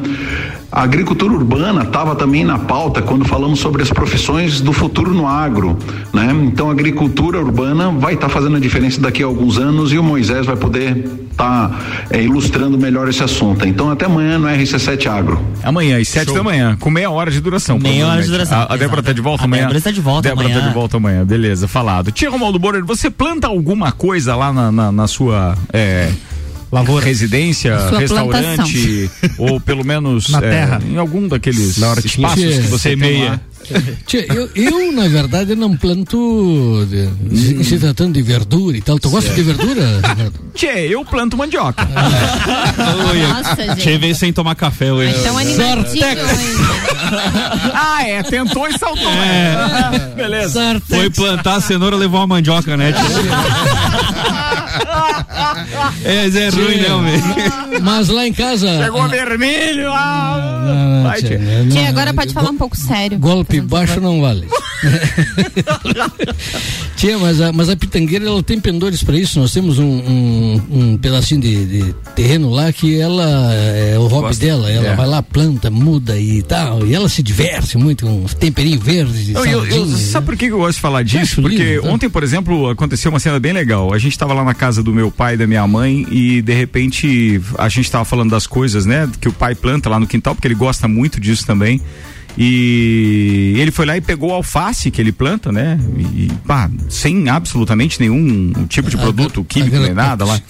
[0.72, 5.26] A agricultura urbana estava também na pauta quando falamos sobre as profissões do futuro no
[5.28, 5.76] agro,
[6.14, 6.34] né?
[6.46, 10.02] Então a agricultura urbana vai estar fazendo a diferença daqui a alguns anos e o
[10.02, 13.66] Moisés vai poder estar ilustrando melhor esse assunto.
[13.66, 15.44] Então até amanhã no RC7 Agro.
[15.62, 17.78] Amanhã, às sete da manhã, com meia hora de duração.
[17.78, 19.62] Meia hora de duração, A, a Débora tá de volta A amanhã.
[19.62, 20.60] Débora está de volta Débora amanhã.
[20.62, 22.12] tá de volta amanhã, beleza, falado.
[22.12, 26.10] Tia Romualdo Borer, você planta alguma coisa lá na, na, na sua é,
[26.70, 27.04] Lavoura.
[27.04, 30.80] residência, Sua restaurante, ou pelo menos Na é, terra.
[30.88, 33.30] em algum daqueles espaços que você tem Semeia.
[33.30, 33.40] lá?
[34.06, 38.98] Tchê, eu, eu, na verdade, não planto de- se, se tratando de verdura e tal.
[38.98, 40.00] Tu gosta de verdura?
[40.54, 41.86] Tchê, eu planto mandioca.
[41.86, 43.82] Nossa, gente.
[43.82, 45.14] Cheguei sem tomar café hoje.
[45.20, 46.02] Então animadinho
[47.74, 49.10] ah, é, tentou e saltou.
[49.10, 50.12] né?
[50.16, 50.80] Beleza.
[50.88, 52.92] Foi plantar a cenoura, levou uma mandioca, né?
[56.04, 57.22] é, é ruim, não, velho.
[57.82, 58.68] Mas lá em casa.
[58.82, 59.90] Pegou vermelho.
[59.92, 61.38] Ah, Não, não, vai, tchê,
[61.70, 61.86] tchê.
[61.86, 63.18] agora pode falar um pouco sério.
[63.18, 64.46] Golpe baixo não vale.
[66.96, 69.38] Tia, mas a, mas a pitangueira ela tem pendores para isso.
[69.40, 74.28] Nós temos um, um, um pedacinho de, de terreno lá que ela é o hobby
[74.28, 74.44] Gosta.
[74.44, 74.70] dela.
[74.70, 74.96] Ela É.
[74.96, 76.86] vai lá, planta, muda e tal.
[76.86, 79.28] E ela se diverte muito com uns temperinhos verdes.
[79.28, 81.22] e Eu, eu- saladinha, sabe por que eu gosto de falar disso?
[81.32, 81.88] Acho Porque lindo, tá?
[81.90, 83.92] ontem, por exemplo, aconteceu uma cena bem legal.
[83.92, 86.52] A gente estava lá na casa do meu pai e da minha mãe e de
[86.54, 89.08] repente a gente estava falando das coisas, né?
[89.20, 91.80] Que o pai planta lá no quintal, porque ele gosta muito disso também.
[92.36, 95.78] E ele foi lá e pegou o alface que ele planta, né?
[96.14, 100.40] E, pá, sem absolutamente nenhum tipo de produto químico nem nada lá.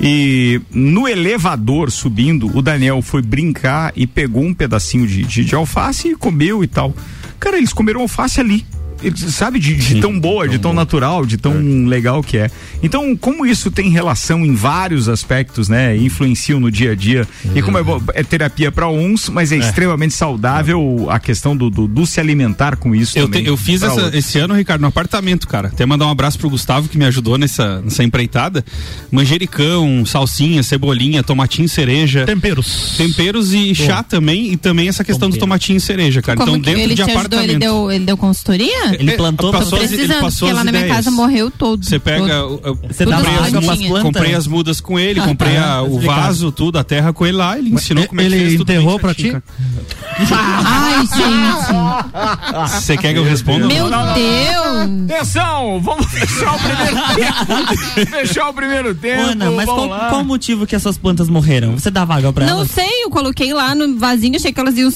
[0.00, 5.54] E no elevador subindo, o Daniel foi brincar e pegou um pedacinho de, de, de
[5.54, 6.94] alface e comeu e tal.
[7.40, 8.64] Cara, eles comeram alface ali
[9.14, 11.88] sabe, de, de tão boa, de tão natural, de tão é.
[11.88, 12.50] legal que é.
[12.82, 15.96] Então, como isso tem relação em vários aspectos, né?
[15.96, 17.26] Influenciam no dia a dia.
[17.54, 17.82] E como é,
[18.14, 22.20] é terapia para uns, mas é, é, extremamente saudável a questão do, do, do se
[22.20, 23.42] alimentar com isso eu também.
[23.42, 25.68] Te, eu fiz essa, esse ano, Ricardo, no apartamento, cara.
[25.68, 28.64] Até mandar um abraço pro Gustavo que me ajudou nessa, nessa empreitada.
[29.10, 32.24] Manjericão, salsinha, cebolinha, tomatinho cereja.
[32.24, 32.94] Temperos.
[32.96, 34.52] Temperos e chá também.
[34.52, 35.40] E também essa questão Tempero.
[35.40, 36.38] do tomatinho cereja, cara.
[36.38, 37.34] Como então, dentro ele de te apartamento.
[37.34, 38.95] Ajudou, ele, deu, ele deu consultoria?
[38.98, 41.84] Ele plantou passou as- ele passou porque lá as na minha casa morreu todo.
[41.84, 42.60] Você pega, todo.
[42.64, 44.02] eu- Você dava as plantas?
[44.02, 45.74] comprei as mudas com ele, Ah, comprei tá.
[45.74, 48.38] a- o vaso, tudo, a terra com ele lá, ele ensinou como é que ele
[48.44, 49.32] fez tudo bem enterrou pra ti?
[50.18, 52.70] Ai, gente.
[52.80, 53.66] Você quer que eu responda?
[53.66, 55.10] Meu Deus.
[55.10, 58.10] Atenção, vamos fechar o primeiro tempo.
[58.10, 59.22] fechar o primeiro tempo.
[59.22, 61.72] Ana, mas qual, qual o motivo que as suas plantas morreram?
[61.78, 62.70] Você dava água pra Não elas?
[62.70, 64.90] sei, eu coloquei lá no vasinho, achei que elas iam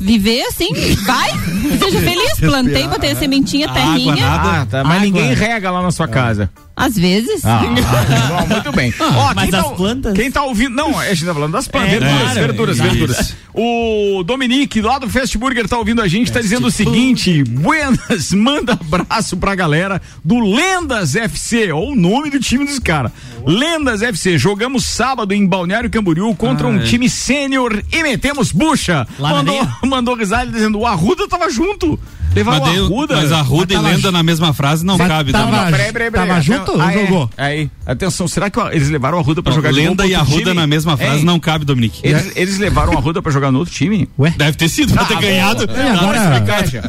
[0.00, 0.68] viver assim.
[1.04, 1.30] Vai,
[1.78, 2.38] seja feliz.
[2.40, 4.16] Plantei, botei a sementinha, terrinha.
[4.16, 4.60] nada.
[4.62, 5.06] Ah, tá, mas Água.
[5.06, 6.50] ninguém rega lá na sua casa.
[6.76, 7.42] Às vezes.
[7.42, 8.92] Ah, ah, bom, muito bem.
[9.00, 10.12] Ó, mas quem as tá, plantas?
[10.12, 10.74] Quem tá ouvindo.
[10.74, 11.88] Não, a gente tá falando das plantas.
[11.88, 13.36] É, verduras, claro, verduras, é verduras.
[13.54, 18.30] O Dominique, lá do Fast Burger, tá ouvindo a gente, tá dizendo o seguinte: Buenas,
[18.36, 21.72] manda abraço pra galera do Lendas FC.
[21.72, 23.10] Ó, o nome do time dos caras.
[23.46, 24.36] Lendas FC.
[24.36, 26.82] Jogamos sábado em Balneário Camboriú contra Ah, um é.
[26.82, 29.06] time sênior e metemos bucha.
[29.18, 31.98] Lá mandou, mandou risada dizendo: o Arruda tava junto.
[32.34, 33.16] Levar o Arruda.
[33.30, 35.32] Mas Arruda e Mas lenda na mesma frase não Mas cabe.
[35.32, 35.56] tava- né?
[35.64, 36.28] Não, peraí, peraí, peraí.
[36.28, 36.98] Tava junto ou Ah, é.
[37.06, 37.30] jogou?
[37.36, 40.54] Aí, atenção, será que eles levaram a Ruda pra Não, jogar lenda e outro Arruda
[40.54, 42.00] na mesma frase não cabe, Dominique.
[42.02, 44.08] Eles, eles levaram a Ruda pra jogar no outro time?
[44.18, 44.34] Ué?
[44.36, 45.66] Deve ter sido pra ter Ah, ganhado.
[45.66, 45.78] boa.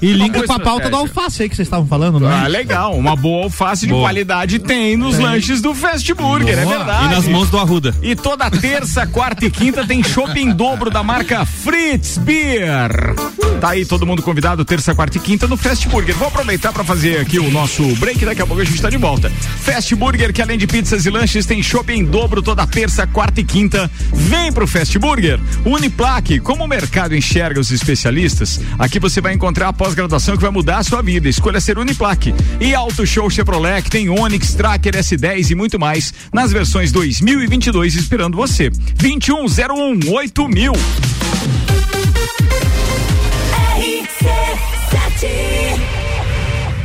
[0.01, 2.45] E e boa com a pauta do alface aí que vocês estavam falando, não Ah,
[2.45, 2.47] é?
[2.47, 2.95] legal.
[2.95, 7.05] Uma boa alface de qualidade tem nos lanches do Fast Burger, é verdade.
[7.05, 7.95] E nas mãos do Arruda.
[8.01, 13.15] E toda terça, quarta e quinta tem shopping dobro da marca Fritz Beer.
[13.59, 16.15] Tá aí todo mundo convidado terça, quarta e quinta no Fast Burger.
[16.27, 18.97] Vou aproveitar para fazer aqui o nosso break, daqui a pouco a gente tá de
[18.97, 19.29] volta.
[19.29, 23.39] Fast Burger, que além de pizzas e lanches, tem shopping em dobro toda terça, quarta
[23.39, 23.89] e quinta.
[24.13, 25.39] Vem pro Fast Burger.
[25.63, 30.51] Uniplaque, como o mercado enxerga os especialistas, aqui você vai encontrar a pós-graduação que vai
[30.51, 31.29] mudar a sua vida.
[31.29, 32.35] Escolha ser Uniplaque.
[32.59, 37.95] E Auto Show Chevrolet, que tem Onix, Tracker, S10 e muito mais nas versões 2022
[37.95, 38.69] esperando você.
[38.69, 40.73] 2101 8000.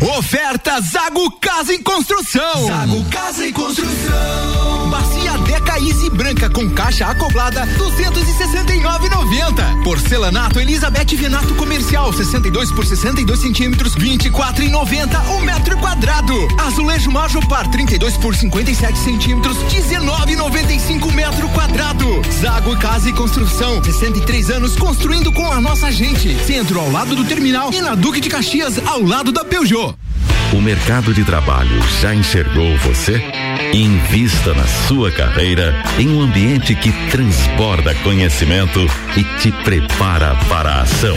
[0.02, 2.66] Oferta Zago Casa em Construção.
[2.66, 4.90] Zago Casa em Construção.
[4.90, 9.84] Bacia Deca Easy branca com caixa acoplada 269,90.
[9.84, 16.34] Porcelanato Elizabeth Venato comercial 62 por 62 centímetros 24,90 o metro quadrado.
[16.60, 22.20] Azulejo Majopar 32 por 57 centímetros 19,95 metro quadrado.
[22.40, 26.34] Zago Casa e Construção 63 anos construindo com a nossa gente.
[26.44, 29.91] Centro ao lado do terminal e na Duque de Caxias ao lado da Peugeot.
[30.52, 33.22] O mercado de trabalho já enxergou você?
[33.72, 38.80] Invista na sua carreira em um ambiente que transborda conhecimento
[39.16, 41.16] e te prepara para a ação.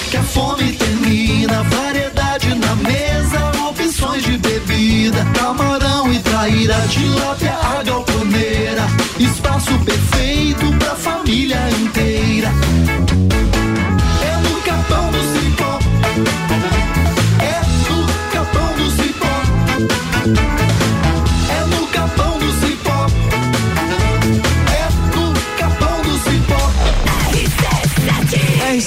[0.09, 1.63] que a fome termina.
[1.63, 5.25] Variedade na mesa, opções de bebida.
[5.33, 8.85] Camarão e traíra, tilápia, a galponeira.
[9.19, 12.51] Espaço perfeito pra família inteira.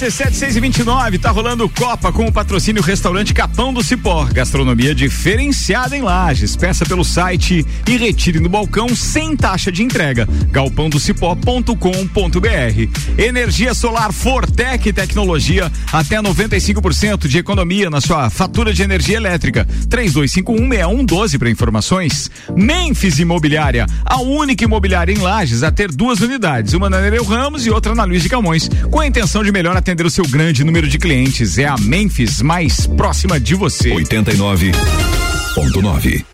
[0.04, 4.26] RC7 6 e 29 tá rolando Copa com o patrocínio Restaurante Capão do Cipó.
[4.26, 6.56] Gastronomia diferenciada em Lages.
[6.56, 10.28] Peça pelo site e retire no balcão sem taxa de entrega.
[10.50, 13.16] galpandocipó.com.br.
[13.16, 19.66] Energia solar Fortec Tecnologia até 95% de economia na sua fatura de energia elétrica.
[19.88, 22.30] 32516112 para informações.
[22.54, 27.64] Memphis Imobiliária, a única imobiliária em Lages a ter duas unidades, uma na Nereu Ramos
[27.64, 30.64] e outra na Luiz de Camões, com a intenção de melhor atender o seu grande
[30.64, 31.58] número de clientes.
[31.58, 33.90] É a Memphis mais próxima de você.
[33.90, 36.33] 89.9.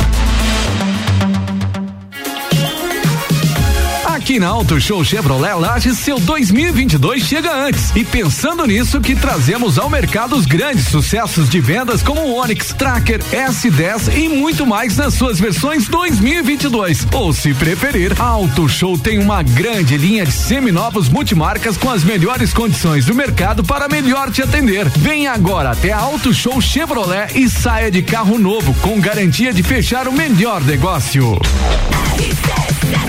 [4.31, 7.93] Aqui na Auto Show Chevrolet Lages, seu 2022 chega antes.
[7.93, 12.67] E pensando nisso, que trazemos ao mercado os grandes sucessos de vendas como o Onix,
[12.67, 17.07] Tracker, S10 e muito mais nas suas versões 2022.
[17.11, 22.01] Ou se preferir, a Auto Show tem uma grande linha de seminovos multimarcas com as
[22.05, 24.87] melhores condições do mercado para melhor te atender.
[24.91, 29.61] Venha agora até a Auto Show Chevrolet e saia de carro novo com garantia de
[29.61, 31.37] fechar o melhor negócio.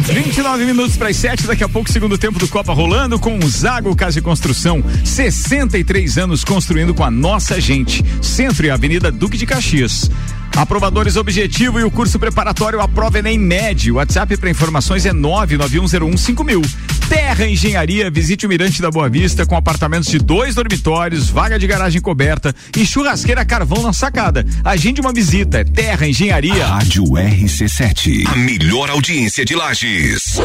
[0.00, 3.48] 29 minutos para as 7, daqui a pouco, segundo tempo do Copa rolando com o
[3.48, 4.82] Zago Casa e Construção.
[5.04, 8.04] 63 anos construindo com a nossa gente.
[8.20, 10.10] Centro e Avenida Duque de Caxias.
[10.56, 13.90] Aprovadores Objetivo e o curso preparatório Aprova Enem Med.
[13.90, 16.62] O WhatsApp para informações é 991015000.
[17.08, 21.66] Terra Engenharia, visite o Mirante da Boa Vista com apartamentos de dois dormitórios, vaga de
[21.66, 24.46] garagem coberta e churrasqueira carvão na sacada.
[24.64, 26.66] Agende uma visita, é Terra Engenharia.
[26.66, 30.40] Rádio RC7, a melhor audiência de Lages.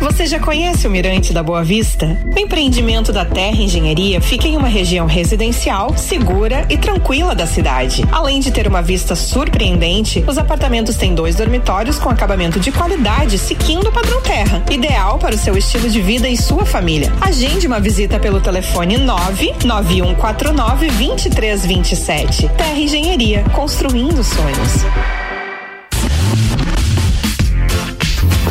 [0.00, 2.18] Você já conhece o Mirante da Boa Vista?
[2.34, 8.04] O empreendimento da Terra Engenharia fica em uma região residencial, segura e tranquila da cidade.
[8.10, 13.38] Além de ter uma vista surpreendente, os apartamentos têm dois dormitórios com acabamento de qualidade,
[13.38, 17.12] seguindo o padrão Terra, ideal para o seu estilo de vida e sua família.
[17.20, 22.48] Agende uma visita pelo telefone 99149 2327.
[22.56, 24.84] Terra Engenharia, construindo sonhos.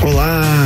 [0.02, 0.42] Olá,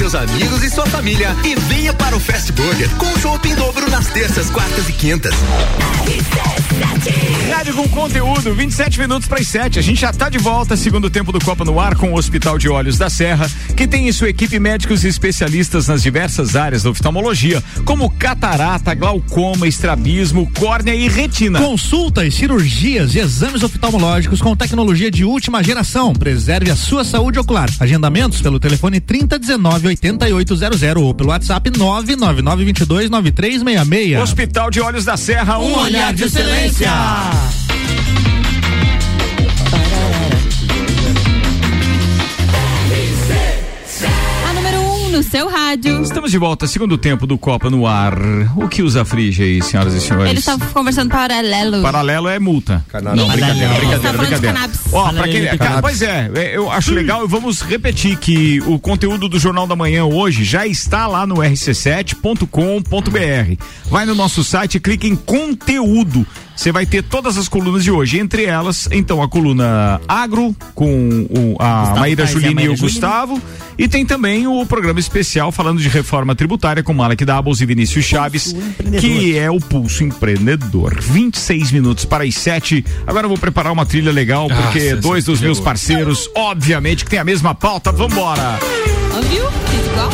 [0.00, 3.90] Seus amigos e sua família e venha para o Fast Burger com chopp em dobro
[3.90, 5.34] nas terças, quartas e quintas.
[7.54, 9.78] Rádio com conteúdo, 27 minutos para as 7.
[9.78, 12.56] A gente já está de volta, segundo tempo do Copa no Ar, com o Hospital
[12.56, 16.82] de Olhos da Serra, que tem em sua equipe médicos e especialistas nas diversas áreas
[16.82, 21.60] da oftalmologia, como catarata, glaucoma, estrabismo, córnea e retina.
[21.60, 26.14] Consultas, cirurgias e exames oftalmológicos com tecnologia de última geração.
[26.14, 27.68] Preserve a sua saúde ocular.
[27.78, 34.22] Agendamentos pelo telefone 3019 8800 ou pelo WhatsApp 99922 9366.
[34.22, 36.90] Hospital de Olhos da Serra, um, Um olhar de excelência.
[45.30, 46.02] Seu rádio.
[46.02, 48.14] Estamos de volta, segundo tempo do Copa no Ar.
[48.56, 50.28] O que os aflige aí, senhoras e senhores?
[50.30, 51.82] Eles estavam conversando paralelo.
[51.82, 52.84] Paralelo é multa.
[52.92, 53.78] Não, Não, brincadeira, Paralelo.
[53.78, 54.54] brincadeira, Tá falando de brincadeira.
[54.54, 54.80] cannabis.
[54.92, 55.80] Ó, pra quem, de cara, cannabis.
[55.82, 59.76] pois é, é, eu acho legal e vamos repetir que o conteúdo do Jornal da
[59.76, 63.62] Manhã hoje já está lá no rc7.com.br.
[63.88, 66.26] Vai no nosso site, clica em conteúdo.
[66.56, 71.26] Você vai ter todas as colunas de hoje, entre elas, então, a coluna Agro, com
[71.30, 72.80] o, a Gustavo Maíra e Juline e o Juline.
[72.80, 73.42] Gustavo.
[73.78, 78.04] E tem também o programa especial falando de reforma tributária com Malek Dabos e Vinícius
[78.04, 78.54] Chaves,
[79.00, 81.00] que é o Pulso Empreendedor.
[81.00, 82.84] 26 minutos para as 7.
[83.06, 87.10] Agora eu vou preparar uma trilha legal, Ah, porque dois dos meus parceiros, obviamente, que
[87.10, 87.90] tem a mesma pauta.
[87.90, 88.58] Vambora!
[89.16, 89.44] Ouviu?
[89.50, 90.10] Fiz igual?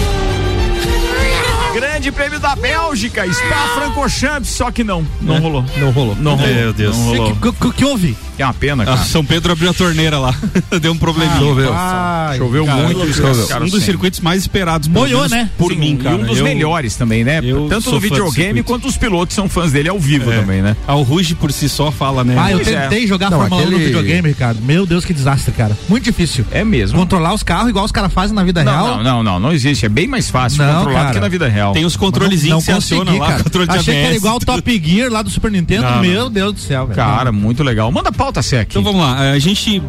[2.07, 5.64] Grande prêmio da Bélgica, Spa Francorchamps, só que não, não rolou.
[5.77, 6.14] Não rolou.
[6.14, 6.55] Não rolou.
[6.55, 6.97] Meu Deus.
[6.97, 7.33] Não rolou.
[7.33, 8.16] O que, que houve?
[8.37, 8.99] Que é uma pena, cara.
[9.01, 10.35] Ah, São Pedro abriu a torneira lá.
[10.81, 11.38] Deu um probleminha.
[11.38, 11.72] Choveu.
[11.75, 13.01] Ai, Choveu Cara, muito.
[13.01, 13.81] eles um dos sem.
[13.81, 14.88] circuitos mais esperados.
[14.88, 15.49] Molhou, né?
[15.57, 16.16] Por Sim, mim, cara.
[16.16, 17.40] E um dos Eu- melhores também, né?
[17.69, 20.40] Tanto no do videogame quanto os pilotos são fãs dele ao vivo É.
[20.40, 20.77] também, né?
[20.87, 22.37] Ah, o Ruge por si só fala, né?
[22.38, 22.63] Ah, eu é.
[22.65, 24.60] tentei jogar Não, Fórmula 1 no aquele- videogame, Ricardo.
[24.63, 25.77] Meu Deus, que desastre, cara.
[25.88, 26.44] Muito difícil.
[26.50, 26.98] É mesmo.
[26.98, 28.87] Controlar os carros igual os caras fazem na vida real.
[28.87, 29.87] Não, não, não, não, não existe.
[29.87, 31.15] É bem mais fácil Não, controlar do cara.
[31.15, 31.73] que na vida real.
[31.73, 33.44] Tem os Não, controlezinhos que consegui, acionam lá, cara.
[33.44, 34.40] controle de Achei que era igual o.
[34.40, 35.83] Top Gear lá do Super Nintendo.
[35.83, 36.02] Não, não.
[36.02, 36.96] Meu Deus do céu, velho.
[36.96, 37.90] Cara, muito legal.
[37.90, 38.70] Manda a pauta, Sec.
[38.70, 39.81] Então vamos lá, a gente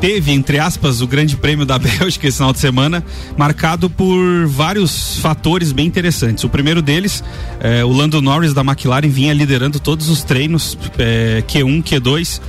[0.00, 3.04] teve, entre aspas, o grande prêmio da Bélgica esse final de semana,
[3.36, 6.42] marcado por vários fatores bem interessantes.
[6.42, 7.22] O primeiro deles,
[7.60, 12.40] é, o Lando Norris da McLaren vinha liderando todos os treinos, é, Q1, Q2.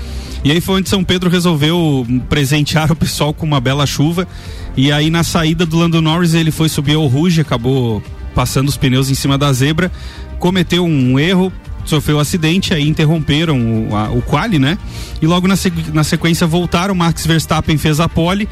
[0.44, 4.28] E aí foi onde São Pedro resolveu presentear o pessoal com uma bela chuva.
[4.76, 8.02] E aí na saída do Lando Norris ele foi subir ao Ruge, acabou
[8.34, 9.92] passando os pneus em cima da zebra,
[10.40, 11.52] cometeu um erro,
[11.90, 13.60] sofreu um acidente, aí interromperam
[13.90, 14.78] o, a, o quali, né?
[15.22, 15.56] E logo na,
[15.94, 18.48] na sequência voltaram, Max Verstappen fez a pole.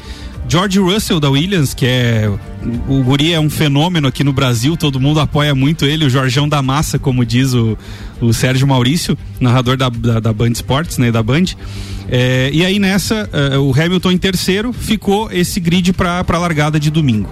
[0.48, 2.30] George Russell da Williams, que é
[2.88, 6.48] o guri é um fenômeno aqui no Brasil, todo mundo apoia muito ele, o Jorjão
[6.48, 7.76] da Massa, como diz o,
[8.20, 11.46] o Sérgio Maurício, narrador da, da, da Band Sports, né, da Band.
[12.08, 16.78] É, e aí nessa, eh, o Hamilton em terceiro, ficou esse grid para a largada
[16.78, 17.28] de domingo.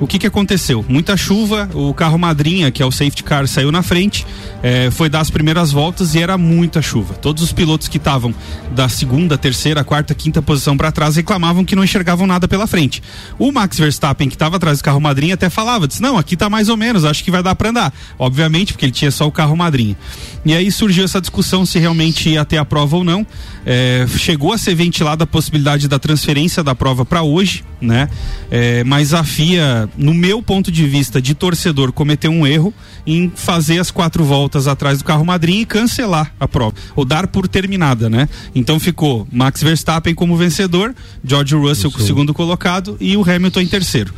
[0.00, 0.84] O que, que aconteceu?
[0.88, 4.26] Muita chuva, o carro madrinha, que é o safety car, saiu na frente,
[4.62, 7.14] eh, foi dar as primeiras voltas e era muita chuva.
[7.14, 8.34] Todos os pilotos que estavam
[8.72, 13.02] da segunda, terceira, quarta, quinta posição para trás reclamavam que não enxergavam nada pela frente.
[13.38, 16.50] O Max Verstappen, que estava atrás do carro madrinha, até falava, disse, não, aqui tá
[16.50, 17.92] mais ou menos, acho que vai dar para andar.
[18.18, 19.96] Obviamente, porque ele tinha só o carro madrinha.
[20.44, 23.26] E aí surgiu essa discussão se realmente ia ter a prova ou não.
[23.64, 28.08] Eh, chegou a ser ventilada a possibilidade da transferência da prova para hoje, né?
[28.50, 32.72] Eh, mas a FIA, no meu ponto de vista de torcedor, cometeu um erro
[33.06, 37.26] em fazer as quatro voltas atrás do carro madrinha e cancelar a prova, ou dar
[37.26, 38.28] por terminada, né?
[38.54, 43.66] Então ficou Max Verstappen como vencedor, George Russell como segundo colocado e o Hamilton em
[43.66, 44.14] terceiro.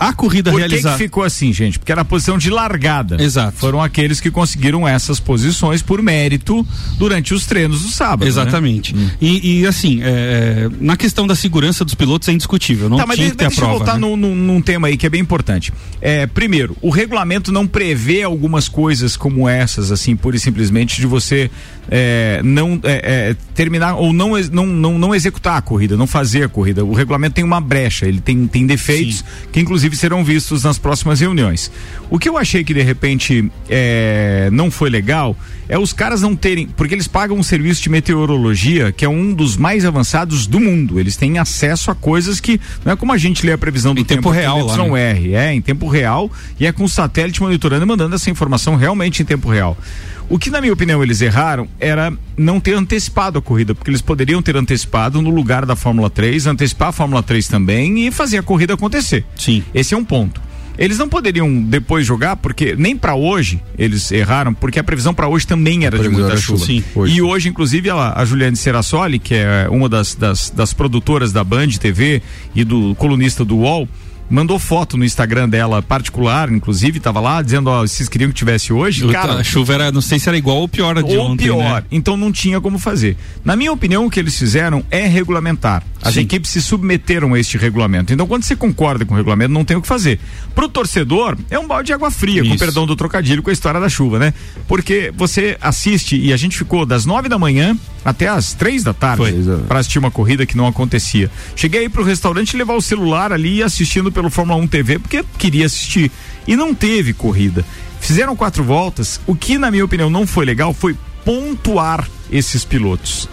[0.00, 0.96] A corrida Por que, realizada.
[0.96, 1.78] que ficou assim, gente?
[1.78, 3.22] Porque era a posição de largada.
[3.22, 3.56] Exato.
[3.58, 6.66] Foram aqueles que conseguiram essas posições por mérito
[6.98, 8.26] durante os treinos do sábado.
[8.26, 8.96] Exatamente.
[8.96, 9.10] Né?
[9.20, 12.88] E, e, assim, é, na questão da segurança dos pilotos é indiscutível.
[12.88, 13.78] Não tá, mas tinha de- que ter a deixa eu prova.
[13.84, 14.00] voltar né?
[14.00, 15.72] num, num- tema aí que é bem importante.
[16.00, 21.06] É, primeiro, o regulamento não prevê algumas coisas como essas, assim, pura e simplesmente de
[21.06, 21.50] você
[21.90, 26.44] é, não é, é, terminar ou não, não, não, não executar a corrida, não fazer
[26.44, 26.84] a corrida.
[26.84, 31.20] O regulamento tem uma brecha, ele tem, tem defeitos que inclusive serão vistos nas próximas
[31.20, 31.70] reuniões.
[32.08, 35.36] O que eu achei que de repente é, não foi legal
[35.68, 39.32] é os caras não terem, porque eles pagam um serviço de meteorologia que é um
[39.32, 40.98] dos mais avançados do mundo.
[40.98, 44.00] Eles têm acesso a coisas que não é como a gente lê a previsão do
[44.00, 45.20] Em tempo aqui real no lá, né?
[45.20, 48.74] YR, é em tempo real e é com o satélite monitorando e mandando essa informação
[48.74, 49.76] realmente em tempo real.
[50.30, 54.00] O que, na minha opinião, eles erraram era não ter antecipado a corrida, porque eles
[54.00, 58.38] poderiam ter antecipado no lugar da Fórmula 3, antecipar a Fórmula 3 também e fazer
[58.38, 59.24] a corrida acontecer.
[59.36, 59.64] Sim.
[59.74, 60.40] Esse é um ponto.
[60.78, 65.26] Eles não poderiam depois jogar, porque nem para hoje eles erraram, porque a previsão para
[65.26, 66.64] hoje também era de muita chuva.
[66.64, 66.82] Sim.
[66.94, 67.16] Hoje.
[67.16, 71.42] E hoje, inclusive, a, a Juliane Serassoli, que é uma das, das, das produtoras da
[71.42, 72.22] Band TV
[72.54, 73.88] e do colunista do UOL,
[74.30, 78.72] mandou foto no Instagram dela particular, inclusive, tava lá dizendo, ó, vocês queriam que tivesse
[78.72, 79.04] hoje?
[79.04, 81.26] O- Cara, a chuva era, não sei se era igual ou pior a de ou
[81.32, 81.58] ontem, pior.
[81.82, 81.84] né?
[81.90, 83.16] Então não tinha como fazer.
[83.44, 85.82] Na minha opinião, o que eles fizeram é regulamentar.
[86.02, 86.20] As Sim.
[86.20, 88.12] equipes se submeteram a este regulamento.
[88.12, 90.18] Então, quando você concorda com o regulamento, não tem o que fazer.
[90.54, 92.58] Pro torcedor, é um balde de água fria, com Isso.
[92.58, 94.32] perdão do trocadilho com a história da chuva, né?
[94.66, 98.94] Porque você assiste e a gente ficou das nove da manhã até as três da
[98.94, 99.34] tarde
[99.68, 101.30] para assistir uma corrida que não acontecia.
[101.54, 105.64] Cheguei aí pro restaurante levar o celular ali assistindo pelo Fórmula 1 TV porque queria
[105.64, 106.10] assistir
[106.46, 107.64] e não teve corrida.
[108.00, 109.20] Fizeram quatro voltas.
[109.26, 113.28] O que na minha opinião não foi legal foi pontuar esses pilotos.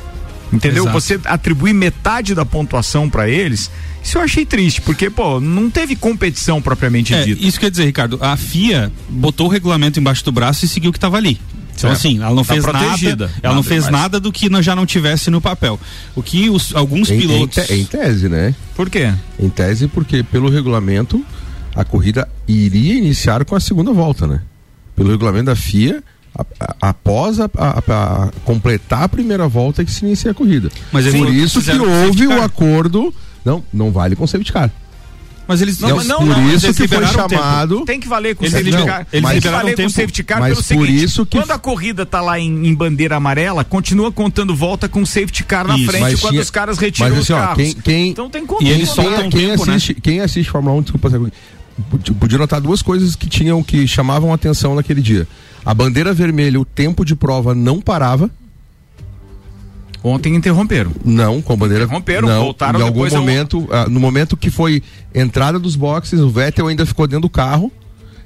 [0.53, 0.83] Entendeu?
[0.83, 0.99] Exato.
[1.01, 3.69] Você atribui metade da pontuação para eles.
[4.01, 7.45] Isso eu achei triste, porque pô, não teve competição propriamente É, dita.
[7.45, 10.93] isso quer dizer, Ricardo, a FIA botou o regulamento embaixo do braço e seguiu o
[10.93, 11.37] que estava ali.
[11.77, 11.99] Então, Certo.
[11.99, 13.27] assim, ela não Tá fez protegida.
[13.27, 13.39] nada.
[13.43, 14.01] Ela não Nada fez demais.
[14.03, 15.79] nada do que não- já não tivesse no papel.
[16.15, 17.65] O que os, alguns Em, em, pilotos.
[17.67, 18.55] te- em tese, né?
[18.75, 19.13] Por quê?
[19.39, 21.23] Em tese, porque pelo regulamento
[21.75, 24.41] a corrida iria iniciar com a segunda volta, né?
[24.95, 26.03] Pelo regulamento da FIA,
[26.81, 30.69] após a, a- a- completar a primeira volta é que se inicia a corrida.
[30.91, 33.13] Mas Por não isso que houve o acordo.
[33.45, 34.71] Não, não vale com safety car.
[35.47, 37.85] Mas eles Não, mas por mas isso que foi chamado.
[37.85, 39.07] Tem que valer com o safety car.
[39.13, 42.05] eles Tem que valer com o safety car pelo seguinte, isso que- quando a corrida
[42.05, 46.39] tá lá em, bandeira amarela, continua contando volta com o safety car na frente quando
[46.39, 47.75] os caras retiram mas os assim, carros.
[48.09, 49.75] então tem E como eles quem, soltam quem tempo, né?
[49.75, 51.09] assiste, quem assiste Fórmula 1, desculpa,
[52.19, 55.27] podia notar duas coisas que tinham que chamavam atenção naquele dia.
[55.65, 58.29] A bandeira vermelha, o tempo de prova não parava.
[60.07, 60.91] Ontem interromperam.
[61.03, 61.83] Não, com a bandeira.
[61.85, 64.81] Interromperam, não, voltaram Em algum depois ao- momento, ah, no momento que foi
[65.13, 67.71] entrada dos boxes, o Vettel ainda ficou dentro do carro.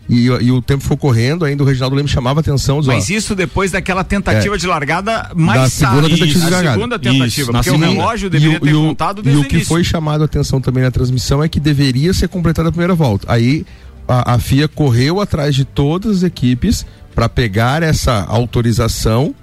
[0.10, 2.80] E, e o tempo foi correndo, ainda o Reginaldo Leme chamava atenção.
[2.82, 4.58] Diz, ó, Mas isso depois daquela tentativa É.
[4.58, 6.16] de largada mais da segunda tarde.
[6.18, 6.76] tentativa de A largada.
[6.76, 7.92] segunda tentativa, na porque o segunda.
[8.02, 9.70] relógio E deveria o- ter e o- contado E desde o que início.
[9.70, 13.26] foi chamado a atenção também na transmissão é que deveria ser completada a primeira volta.
[13.32, 13.66] Aí
[14.06, 19.34] a, a FIA correu atrás de todas as equipes para pegar essa autorização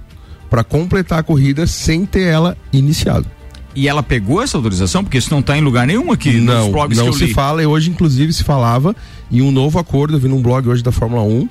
[0.49, 3.27] para completar a corrida sem ter ela iniciado.
[3.75, 5.03] E ela pegou essa autorização?
[5.03, 7.33] Porque isso não está em lugar nenhum aqui Não, blogs não que eu se li.
[7.33, 8.95] fala, e hoje inclusive se falava
[9.31, 11.47] em um novo acordo, eu vi num blog hoje da Fórmula 1,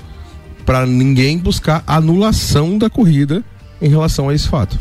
[0.67, 3.43] para ninguém buscar anulação da corrida
[3.81, 4.79] em relação a esse fato.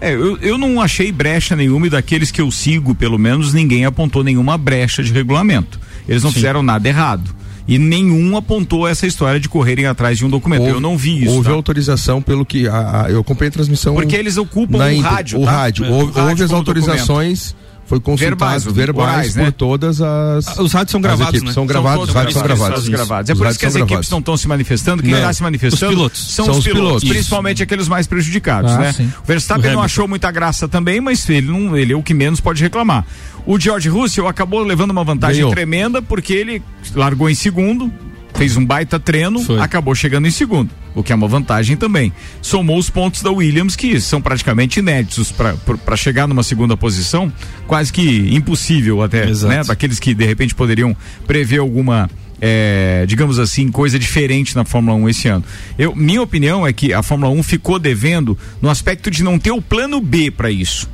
[0.00, 3.84] É, eu, eu não achei brecha nenhuma e daqueles que eu sigo, pelo menos, ninguém
[3.84, 5.78] apontou nenhuma brecha de regulamento.
[6.08, 6.36] Eles não Sim.
[6.36, 7.34] fizeram nada errado.
[7.68, 10.64] E nenhum apontou essa história de correrem atrás de um documento.
[10.66, 11.34] eu não vi isso.
[11.34, 11.54] Houve tá?
[11.54, 13.94] autorização pelo que a, a- eu acompanhei a transmissão.
[13.94, 15.50] Porque eles ocupam o rádio, O tá?
[15.50, 15.84] rádio.
[15.84, 17.54] É, Houve, rádio houve as autorizações,
[17.88, 19.50] foi consultado Verbais, verbais, orais, por né?
[19.50, 20.58] todas as.
[20.58, 21.42] Os rádios são gravados, equipes.
[21.48, 21.52] né?
[21.52, 22.74] São gravados, todos os rádios são gravados.
[22.74, 23.30] todos gravados.
[23.30, 24.10] É Os por isso que as são equipes gravados.
[24.10, 25.02] não estão se manifestando.
[25.02, 26.34] Quem está se manifestando Os pilotos.
[26.34, 27.08] são, São os os pilotos, pilotos.
[27.08, 28.92] principalmente aqueles mais prejudicados, Ah, né?
[28.92, 29.10] sim.
[29.22, 32.12] O Verstappen O não achou muita graça também, mas ele, não, ele é o que
[32.12, 33.06] menos pode reclamar.
[33.46, 35.50] O George Russell acabou levando uma vantagem Ganhou.
[35.50, 36.62] tremenda porque ele
[36.94, 37.90] largou em segundo,
[38.38, 39.60] fez um baita treino, Foi.
[39.60, 42.12] acabou chegando em segundo, o que é uma vantagem também.
[42.40, 47.32] Somou os pontos da Williams, que são praticamente inéditos para chegar numa segunda posição,
[47.66, 49.52] quase que impossível até, Exato.
[49.52, 49.64] né?
[49.64, 52.08] Daqueles que de repente poderiam prever alguma.
[52.40, 55.44] é, digamos assim, coisa diferente na Fórmula 1 esse ano.
[55.76, 59.50] Eu, minha opinião é que a Fórmula 1 ficou devendo no aspecto de não ter
[59.50, 60.88] o plano B para isso.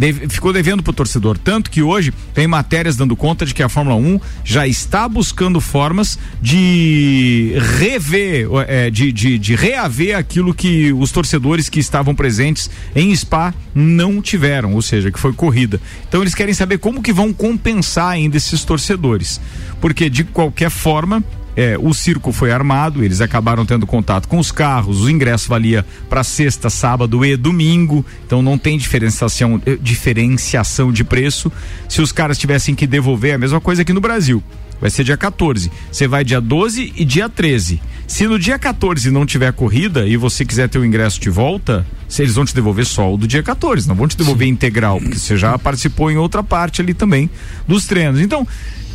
[0.00, 1.36] Deve- ficou devendo pro torcedor.
[1.36, 5.60] Tanto que hoje tem matérias dando conta de que a Fórmula 1 já está buscando
[5.60, 12.70] formas de rever, é, de, de, de reaver aquilo que os torcedores que estavam presentes
[12.96, 15.78] em Spa não tiveram, ou seja, que foi corrida.
[16.08, 19.38] Então eles querem saber como que vão compensar ainda esses torcedores.
[19.82, 21.22] Porque de qualquer forma,
[21.60, 25.84] é, o circo foi armado, eles acabaram tendo contato com os carros, o ingresso valia
[26.08, 31.52] para sexta, sábado e domingo, então não tem diferenciação, eh, diferenciação de preço.
[31.86, 34.42] Se os caras tivessem que devolver, é a mesma coisa aqui no Brasil.
[34.80, 35.70] Vai ser dia 14.
[35.92, 37.82] Você vai dia 12 e dia 13.
[38.06, 41.86] Se no dia 14 não tiver corrida e você quiser ter o ingresso de volta,
[42.08, 44.98] se eles vão te devolver só o do dia 14, não vão te devolver integral,
[44.98, 47.28] porque você já participou em outra parte ali também
[47.68, 48.18] dos treinos.
[48.18, 48.48] Então,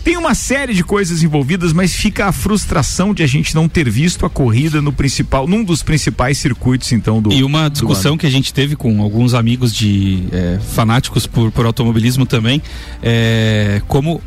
[0.05, 3.89] tem uma série de coisas envolvidas, mas fica a frustração de a gente não ter
[3.89, 7.33] visto a corrida no principal, num dos principais circuitos, então, do.
[7.33, 11.65] E uma discussão que a gente teve com alguns amigos de eh, fanáticos por, por
[11.65, 12.61] automobilismo também,
[13.01, 14.21] é como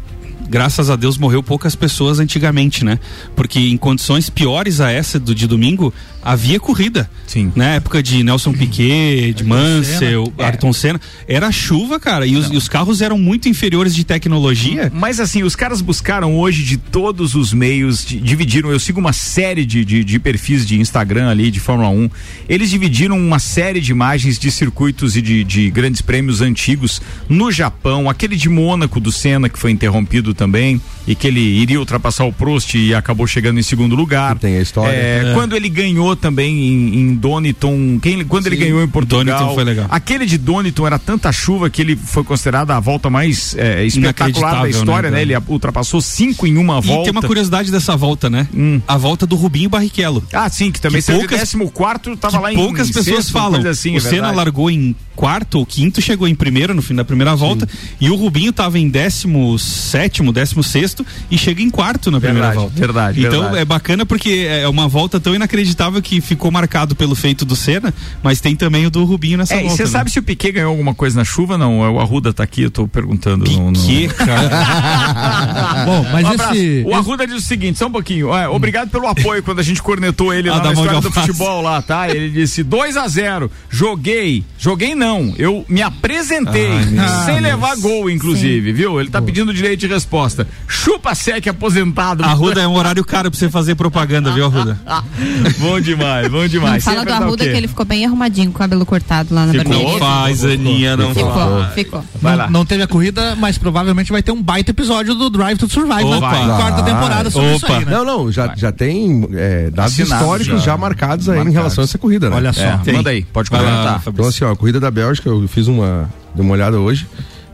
[0.49, 2.99] graças a Deus morreu poucas pessoas antigamente, né?
[3.37, 5.95] Porque em condições piores a essa do de domingo
[6.33, 7.09] havia corrida.
[7.27, 7.53] Sim.
[7.55, 10.35] Na época de Nelson Piquet, de Mansell, Senna.
[10.39, 10.45] É.
[10.47, 14.91] Ayrton Senna, era chuva, cara, e os, e os carros eram muito inferiores de tecnologia.
[14.95, 18.71] Mas assim, os caras buscaram hoje de todos os meios, de- dividiram.
[18.71, 22.11] Eu sigo uma série de, de, de perfis de Instagram ali, de Fórmula 1.
[22.49, 27.51] Eles dividiram uma série de imagens de circuitos e de, de grandes prêmios antigos no
[27.53, 32.25] Japão, aquele de Mônaco do Senna, que foi interrompido também, e que ele iria ultrapassar
[32.25, 34.39] o Prost e acabou chegando em segundo lugar.
[34.39, 34.93] Tem a história.
[34.95, 35.35] É, É.
[35.35, 39.25] Quando ele ganhou também em, em Doniton, quem, quando ele ganhou em Portugal.
[39.25, 39.87] Donington foi legal.
[39.89, 43.85] Aquele de Doniton era tanta chuva que ele foi considerado a volta mais é, espetacular
[43.85, 45.23] da Inacreditável, história, né, né?
[45.23, 47.03] Ele ultrapassou cinco em uma E volta.
[47.05, 48.47] tem uma curiosidade dessa volta, né?
[48.87, 50.23] A volta do Rubinho Barrichello.
[50.33, 53.67] Ah, sim, que também Que poucas- de 14 tava lá em poucas pessoas sexto, falam.
[53.69, 57.05] assim, o é Senna largou em quarto ou quinto, chegou em primeiro no fim da
[57.05, 57.69] primeira volta,
[58.01, 62.47] e o Rubinho estava em décimo sétimo, décimo sexto e chega em quarto na primeira
[62.51, 62.79] Verdade, volta.
[62.81, 63.59] verdade, Então verdade.
[63.59, 67.93] é bacana porque é uma volta tão inacreditável que ficou marcado pelo feito do Senna,
[68.23, 69.77] mas tem também o do Rubinho nessa É, e volta.
[69.77, 69.89] você né?
[69.89, 71.59] sabe se o Piquet ganhou alguma coisa na chuva?
[71.59, 73.45] Não, é o Arruda tá aqui, eu tô perguntando.
[73.51, 73.79] no- no-
[74.15, 75.85] cara.
[75.85, 78.33] Bom, mas Um esse, O Arruda diz o seguinte, só um pouquinho.
[78.33, 81.83] é, obrigado pelo apoio quando a gente cornetou ele Ah, na história do futebol lá,
[81.83, 82.09] tá?
[82.09, 84.45] Ele disse 2 a 0 Joguei.
[84.59, 85.08] Joguei não.
[85.39, 86.71] Eu me apresentei.
[86.71, 87.43] Ai, sem Deus.
[87.43, 89.01] levar gol, inclusive, viu?
[89.01, 90.47] Ele tá pedindo direito de resposta.
[90.67, 92.25] Chupa sec aposentado.
[92.25, 94.79] Arruda é um horário caro pra você fazer propaganda, viu, Arruda?
[95.59, 96.85] bom demais, bom Não demais.
[96.85, 99.47] fala Você ia do Arruda que ele ficou bem arrumadinho com o cabelo cortado lá
[99.47, 99.65] na Ficou.
[99.73, 99.93] barbearia.
[99.93, 101.75] Não faz, Aninha, não Ficou, faz.
[101.75, 102.05] ficou.
[102.21, 102.51] Vai não, lá.
[102.51, 106.05] não teve a corrida, mas provavelmente vai ter um baita episódio do Drive to Survive
[106.05, 106.47] Opa.
[106.47, 107.79] na quarta temporada sobre isso Opa.
[107.79, 107.93] aí, né?
[107.93, 110.73] Não, não, já, já tem é, dados Assinado históricos já.
[110.73, 111.53] já, marcados aí Marcados.
[111.55, 112.37] em relação a essa corrida, né?
[112.37, 112.63] Olha só.
[112.63, 114.03] É, manda aí, pode comentar.
[114.07, 117.07] Então, assim, ó, a corrida da Bélgica, eu fiz uma, dei uma olhada hoje.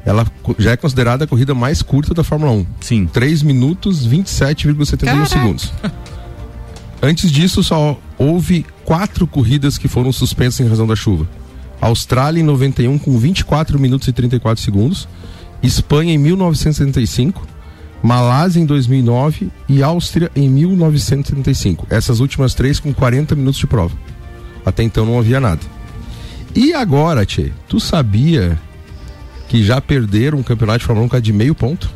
[0.03, 0.27] Ela
[0.59, 2.67] já é considerada a corrida mais curta da Fórmula 1.
[2.81, 3.07] Sim.
[3.07, 5.27] 3 minutos 27,71 Caraca.
[5.27, 5.73] segundos.
[7.03, 11.29] Antes disso, só houve quatro corridas que foram suspensas em razão da chuva.
[11.81, 15.07] Austrália em 91 com 24 minutos e 34 segundos,
[15.63, 17.47] Espanha em 1975,
[18.03, 21.87] Malásia em 2009 e Áustria em 1975.
[21.91, 23.95] Essas últimas três com 40 minutos de prova.
[24.65, 25.61] Até então não havia nada.
[26.55, 28.59] E agora, Tchê, tu sabia
[29.49, 31.91] que já perderam um campeonato de Fórmula 1 de meio ponto?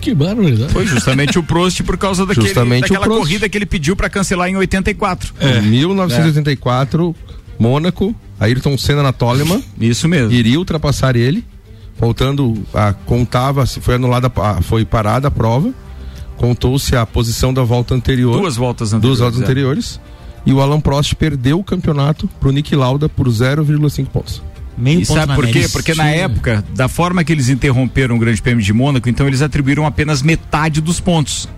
[0.00, 0.72] Que barbaridade.
[0.72, 3.20] Foi justamente o Prost por causa daquele, Justamente o daquela Prost.
[3.20, 5.34] corrida que ele pediu pra cancelar em 84.
[5.40, 7.14] Em 1984,
[7.58, 9.62] Mônaco, Ayrton Senna na Toleman.
[9.78, 10.32] Isso mesmo.
[10.32, 11.44] Iria ultrapassar ele.
[11.98, 14.32] Faltando, a, contava, se foi anulada,
[14.62, 15.72] foi parada a prova.
[16.36, 18.40] Contou-se a posição da volta anterior.
[18.40, 20.21] Duas voltas Duas anteriores, voltas é.
[20.44, 24.42] E o Alan Prost perdeu o campeonato pro Nick Lauda por 0,5 pontos.
[25.02, 25.68] e sabe por quê?
[25.72, 29.42] Porque na época, da forma que eles interromperam o Grande Prêmio de Mônaco, então eles
[29.42, 31.48] atribuíram apenas metade dos pontos.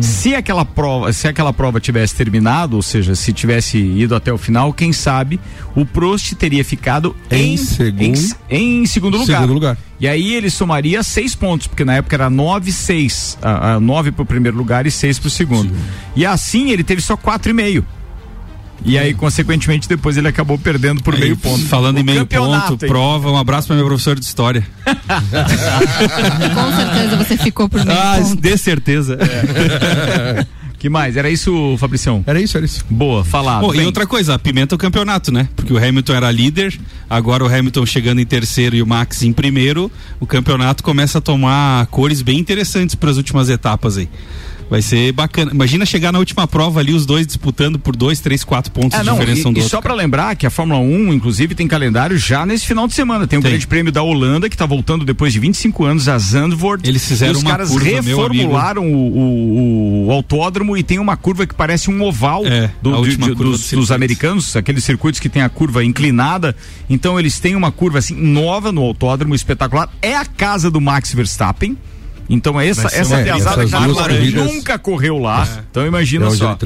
[0.00, 4.38] Se aquela prova, se aquela prova tivesse terminado, ou seja, se tivesse ido até o
[4.38, 5.38] final, quem sabe
[5.76, 8.02] o Prost teria ficado em, segundo-
[8.50, 9.40] em, em segundo lugar.
[9.40, 9.78] Segundo lugar.
[10.00, 14.10] E aí ele somaria seis pontos, porque na época era nove, seis, ah, ah, nove
[14.10, 15.72] para o primeiro lugar e seis para o segundo.
[16.16, 17.84] E assim ele teve só quatro e meio.
[18.84, 21.64] E aí, consequentemente, depois ele acabou perdendo por meio ponto.
[21.66, 22.88] Falando O em meio ponto, hein?
[22.88, 24.62] prova, um abraço para meu professor de história.
[26.54, 28.40] Com certeza você ficou por meio Ah, ponto.
[28.40, 29.18] de certeza.
[30.78, 31.16] que mais?
[31.16, 32.22] Era isso, Fabricião?
[32.26, 32.84] Era isso, era isso.
[32.90, 33.62] Boa, falado.
[33.62, 35.48] Pô, e outra coisa, apimenta o campeonato, né?
[35.56, 36.78] Porque o Hamilton era líder,
[37.08, 41.20] agora o Hamilton chegando em terceiro e o Max em primeiro, o campeonato começa a
[41.20, 44.08] tomar cores bem interessantes para as últimas etapas aí.
[44.70, 45.50] Vai ser bacana.
[45.52, 49.04] Imagina chegar na última prova ali, os dois disputando por dois, três, quatro pontos de
[49.04, 49.70] não, diferença um e, do e outro.
[49.76, 53.26] só pra lembrar que a Fórmula 1, inclusive, tem calendário já nesse final de semana.
[53.26, 56.88] Tem o Grande Prêmio da Holanda, que tá voltando depois de 25 anos a Zandvoort.
[56.88, 61.16] Eles fizeram e os uma caras curva, reformularam o, o- o autódromo e tem uma
[61.16, 65.28] curva que parece um oval É, do- de- de- dos, dos americanos, aqueles circuitos que
[65.28, 66.54] tem a curva inclinada.
[66.88, 69.88] Então eles têm uma curva assim nova no autódromo, espetacular.
[70.00, 71.76] É a casa do Max Verstappen.
[72.28, 73.70] Então essa, essa uma- piazada que
[74.16, 75.46] corridas- nunca correu lá.
[75.70, 76.56] Então imagina É só.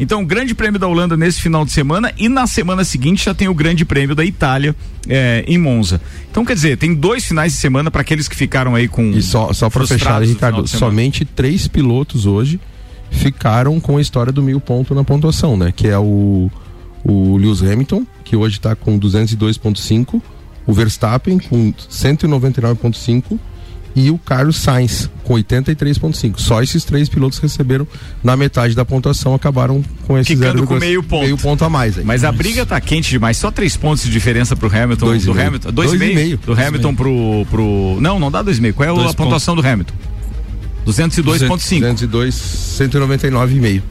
[0.00, 3.46] Então, Grande Prêmio da Holanda nesse final de semana e na semana seguinte já tem
[3.48, 4.74] o Grande Prêmio da Itália
[5.08, 6.00] eh, em Monza.
[6.30, 9.10] Então, quer dizer, tem dois finais de semana para aqueles que ficaram aí com.
[9.10, 12.58] E só, só para fechar, Ricardo, somente três pilotos hoje
[13.10, 15.72] ficaram com a história do mil ponto na pontuação, né?
[15.76, 16.50] Que é o,
[17.04, 20.22] o Lewis Hamilton, que hoje está com 202.5,
[20.66, 23.38] o Verstappen com 199.5
[23.94, 26.38] e o Carlos Sainz com 83.5.
[26.38, 27.86] Só esses três pilotos receberam
[28.22, 31.22] na metade da pontuação, acabaram com esse Ficando 0,5 com meio ponto.
[31.22, 31.98] meio ponto a mais.
[31.98, 32.04] Aí.
[32.04, 33.36] Mas a briga tá quente demais.
[33.36, 35.06] Só três pontos de diferença pro Hamilton.
[35.06, 35.46] Dois e do meio.
[35.48, 35.72] Hamilton.
[35.72, 36.14] Dois, Dois e e meio.
[36.14, 36.36] meio.
[36.38, 37.98] Do Dois e Hamilton pro, pro.
[38.00, 38.74] Não, não dá dois e meio.
[38.74, 39.94] Qual é Dois a pontuação do Hamilton?
[40.86, 41.80] 202.5.
[41.80, 43.82] 202, 199,5.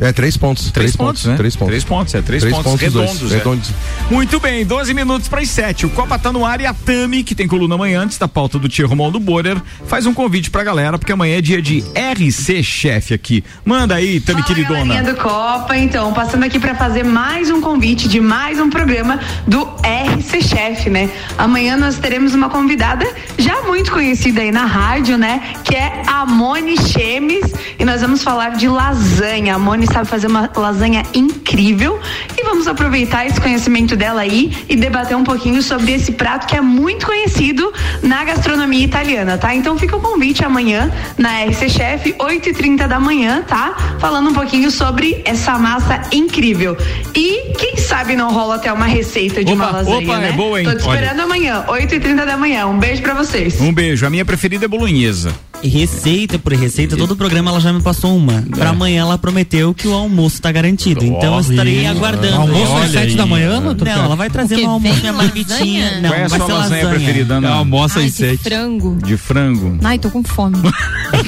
[0.00, 0.70] É, três pontos.
[0.70, 1.36] Três, pontos, né?
[1.36, 1.70] Três pontos.
[1.70, 2.20] Três pontos, é.
[2.20, 3.10] Três, Três pontos, pontos, dois.
[3.10, 3.32] redondos.
[3.32, 3.36] é.
[3.38, 3.70] Redondos.
[4.10, 5.86] Muito bem, 12 minutos para as 7.
[5.86, 8.58] O Copa tá no ar e a Tami, que tem coluna amanhã antes da pauta
[8.58, 9.56] do Tia Romualdo Borer,
[9.86, 13.42] faz um convite pra galera, porque amanhã é dia de RC Chefe aqui.
[13.64, 14.84] Manda aí, Tami queridona.
[14.94, 19.18] Galerinha do Copa, então, passando aqui para fazer mais um convite de mais um programa
[19.46, 21.08] do RC Chef, né?
[21.38, 23.06] Amanhã nós teremos uma convidada
[23.38, 25.54] já muito conhecida aí na rádio, né?
[25.64, 29.58] Que é a Moni Chemes e nós vamos falar de lasanha.
[29.66, 31.98] A Moni sabe fazer uma lasanha incrível
[32.38, 36.54] e vamos aproveitar esse conhecimento dela aí e debater um pouquinho sobre esse prato que
[36.54, 39.52] é muito conhecido na gastronomia italiana, tá?
[39.56, 40.88] Então fica o convite amanhã
[41.18, 43.96] na RC Chef, 8h30 da manhã, tá?
[43.98, 46.76] Falando um pouquinho sobre essa massa incrível.
[47.12, 50.28] E quem sabe não rola até uma receita de uma Opa, lasanha, opa, né?
[50.28, 50.68] é boa, hein?
[50.68, 52.68] Tô te esperando amanhã, 8h30 da manhã.
[52.68, 53.60] Um beijo pra vocês.
[53.60, 54.06] Um beijo.
[54.06, 55.34] A minha preferida é bolonhesa.
[55.62, 58.42] Receita por receita, todo o programa ela já me passou uma.
[58.54, 61.04] Pra amanhã ela prometeu que o almoço tá garantido.
[61.04, 62.36] Então eu estarei aguardando.
[62.36, 64.02] Almoço às sete da manhã, Não, Tucano?
[64.04, 66.00] ela vai trazer O almoço minha marmitinha.
[66.00, 66.88] Não, Qual é a vai sua ser lasanha lasanha.
[67.04, 67.48] preferida?
[67.48, 68.42] Almoça Ai, às de sete.
[68.44, 68.96] frango.
[69.04, 69.78] De frango.
[69.82, 70.56] Ai, tô com fome.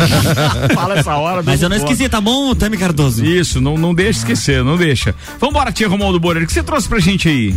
[0.74, 1.42] Fala essa hora.
[1.42, 1.90] Mas eu não fome.
[1.90, 3.24] esqueci, tá bom, Tami Cardoso?
[3.24, 5.14] Isso, não, não deixa esquecer, não deixa.
[5.40, 7.54] Vambora, tia Romualdo Borer, o que você trouxe pra gente aí?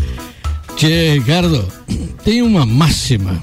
[0.76, 1.68] Tchê, Ricardo,
[2.24, 3.40] tem uma máxima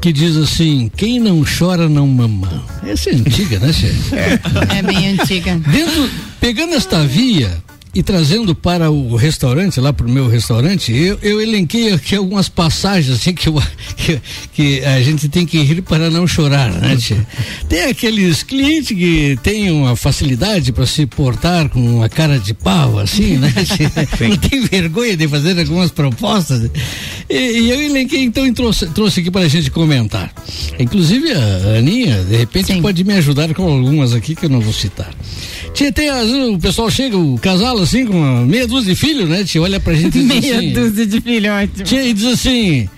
[0.00, 2.64] que diz assim: quem não chora não mama.
[2.86, 3.92] Essa é antiga, né, Tchê?
[4.76, 5.58] É bem antiga.
[5.58, 7.62] Dentro, pegando esta via
[7.92, 12.48] e trazendo para o restaurante, lá para o meu restaurante, eu, eu elenquei aqui algumas
[12.48, 13.62] passagens assim que, eu-
[13.96, 14.20] que,
[14.52, 17.26] que a gente tem que rir para não chorar, né, tia?
[17.68, 22.98] Tem aqueles clientes que têm uma facilidade para se portar com uma cara de pau,
[22.98, 23.52] assim, né?
[23.66, 23.90] tia?
[24.28, 26.70] Não tem vergonha de fazer algumas propostas.
[27.28, 30.32] E, e eu elenquei, então, e trouxe, trouxe aqui para a gente comentar.
[30.78, 34.72] Inclusive a Aninha, de repente, pode me ajudar com algumas aqui que eu não vou
[34.72, 35.10] citar.
[35.74, 39.00] Tia, tem, às vezes o pessoal chega, o casal assim, com uma meia dúzia de
[39.00, 39.44] filhos, né?
[39.44, 41.88] Tia, olha pra gente e diz Meia assim, dúzia de filhotes.
[41.88, 42.88] Tia, e diz assim,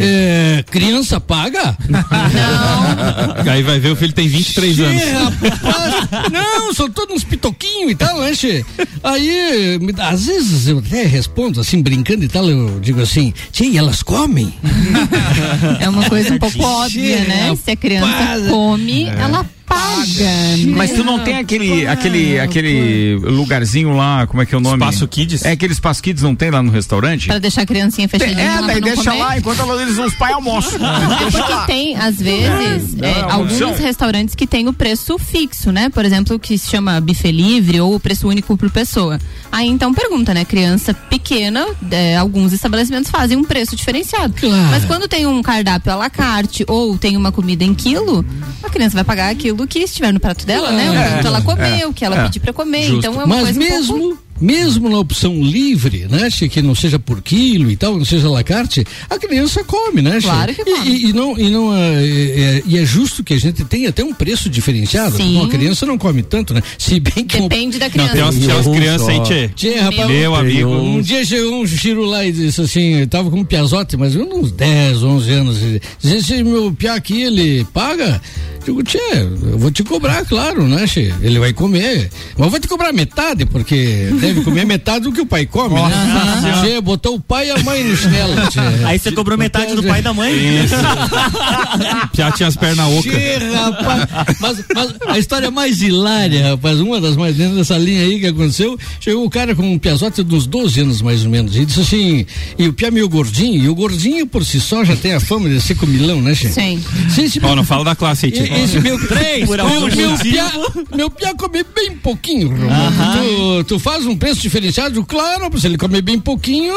[0.00, 1.76] é, criança paga?
[3.50, 5.02] Aí vai ver o filho tem 23 anos.
[5.02, 8.64] Tchê, rapaz, não, são todos uns pitoquinhos e tal, né, Tchê?
[9.02, 13.78] Aí, às vezes eu até respondo assim, brincando e tal, eu digo assim, Tia, e
[13.78, 14.52] elas comem?
[15.80, 17.56] É uma coisa um pouco óbvia, né?
[17.62, 20.66] Se a criança come, ela paga.
[20.76, 24.76] Mas tu não tem aquele, aquele, aquele lugarzinho lá, como é que é o nome?
[24.76, 25.44] Espaço Kids?
[25.44, 27.26] É aquele espaço kids não tem lá no restaurante?
[27.26, 29.18] Pra deixar a criancinha fechadinha É, lá daí deixa comer.
[29.22, 30.78] lá enquanto ela- eles, os pais almoçam.
[30.86, 33.74] É porque tem, às vezes, Não, é, é alguns opção.
[33.86, 35.88] restaurantes que tem o preço fixo, né?
[35.88, 39.18] Por exemplo, que se chama buffet livre ou o preço único por pessoa.
[39.50, 40.44] Aí então pergunta, né?
[40.44, 44.34] Criança pequena, é, alguns estabelecimentos fazem um preço diferenciado.
[44.70, 48.24] Mas quando tem um cardápio à la carte ou tem uma comida em quilo,
[48.62, 50.90] a criança vai pagar aquilo que estiver no prato dela, né?
[50.90, 52.22] O É, quanto ela comeu, é, o que ela é.
[52.24, 52.82] pedir pra comer.
[52.82, 52.98] Justo.
[52.98, 54.25] Então é uma Mas coisa um mesmo, pouco...
[54.40, 58.28] mesmo na opção livre, né, Che, que não seja por quilo e tal, não seja
[58.28, 60.26] la carte, a criança come, né, Che?
[60.26, 60.88] Claro que come.
[60.88, 64.04] E, e não, e, não, é, é- e é justo que a gente tenha até
[64.04, 65.16] um preço diferenciado.
[65.16, 65.34] Sim.
[65.34, 66.62] Bom, a criança não come tanto, né?
[66.78, 67.40] Se bem que...
[67.40, 68.12] Depende da Não, criança.
[68.12, 69.48] tem umas, tem umas crianças aí, tchê.
[69.54, 70.70] Tchê, rapaz, Meu amigo.
[70.70, 74.14] Um dia chegou um Chiro lá e disse assim, eu tava com um piazote, mas
[74.14, 75.58] eu uns 10, 11 anos.
[76.02, 78.20] Disse, esse meu piá aqui, ele paga?
[78.64, 81.14] Digo, tchê, eu vou te cobrar, claro, né, Tchê?
[81.22, 82.10] Ele vai comer.
[82.36, 85.74] Mas eu vou te cobrar metade, porque deve comer metade do que o pai come,
[85.74, 86.38] Nossa né?
[86.40, 86.60] Senhora.
[86.62, 88.60] Tchê, botou o pai e a mãe no chinelo, tchê.
[88.84, 90.32] Aí você cobrou metade do pai e da mãe?
[90.64, 90.74] Isso.
[92.14, 93.12] Já tinha as pernas ocas.
[93.54, 94.08] Rapaz,
[94.40, 98.26] mas, mas a história mais hilária, rapaz, uma das mais dentro dessa linha aí que
[98.26, 101.64] aconteceu, chegou o cara com um piazote de uns 12 anos mais ou menos, e
[101.64, 102.26] disse assim,
[102.58, 105.48] e o pia meio gordinho, e o gordinho por si só já tem a fama
[105.48, 106.48] de ser comilão, né, Che?
[106.48, 106.82] Sim.
[107.08, 107.40] Sim, sim.
[107.42, 108.42] Ó, não fala da classe aí, tchê.
[108.42, 110.52] Esse meu Três, por meu, meu, pia,
[110.94, 112.52] meu pia come bem pouquinho.
[112.68, 113.18] Aham.
[113.18, 115.04] Tu, tu faz um preço diferenciado?
[115.04, 116.74] Claro, se ele comer bem pouquinho,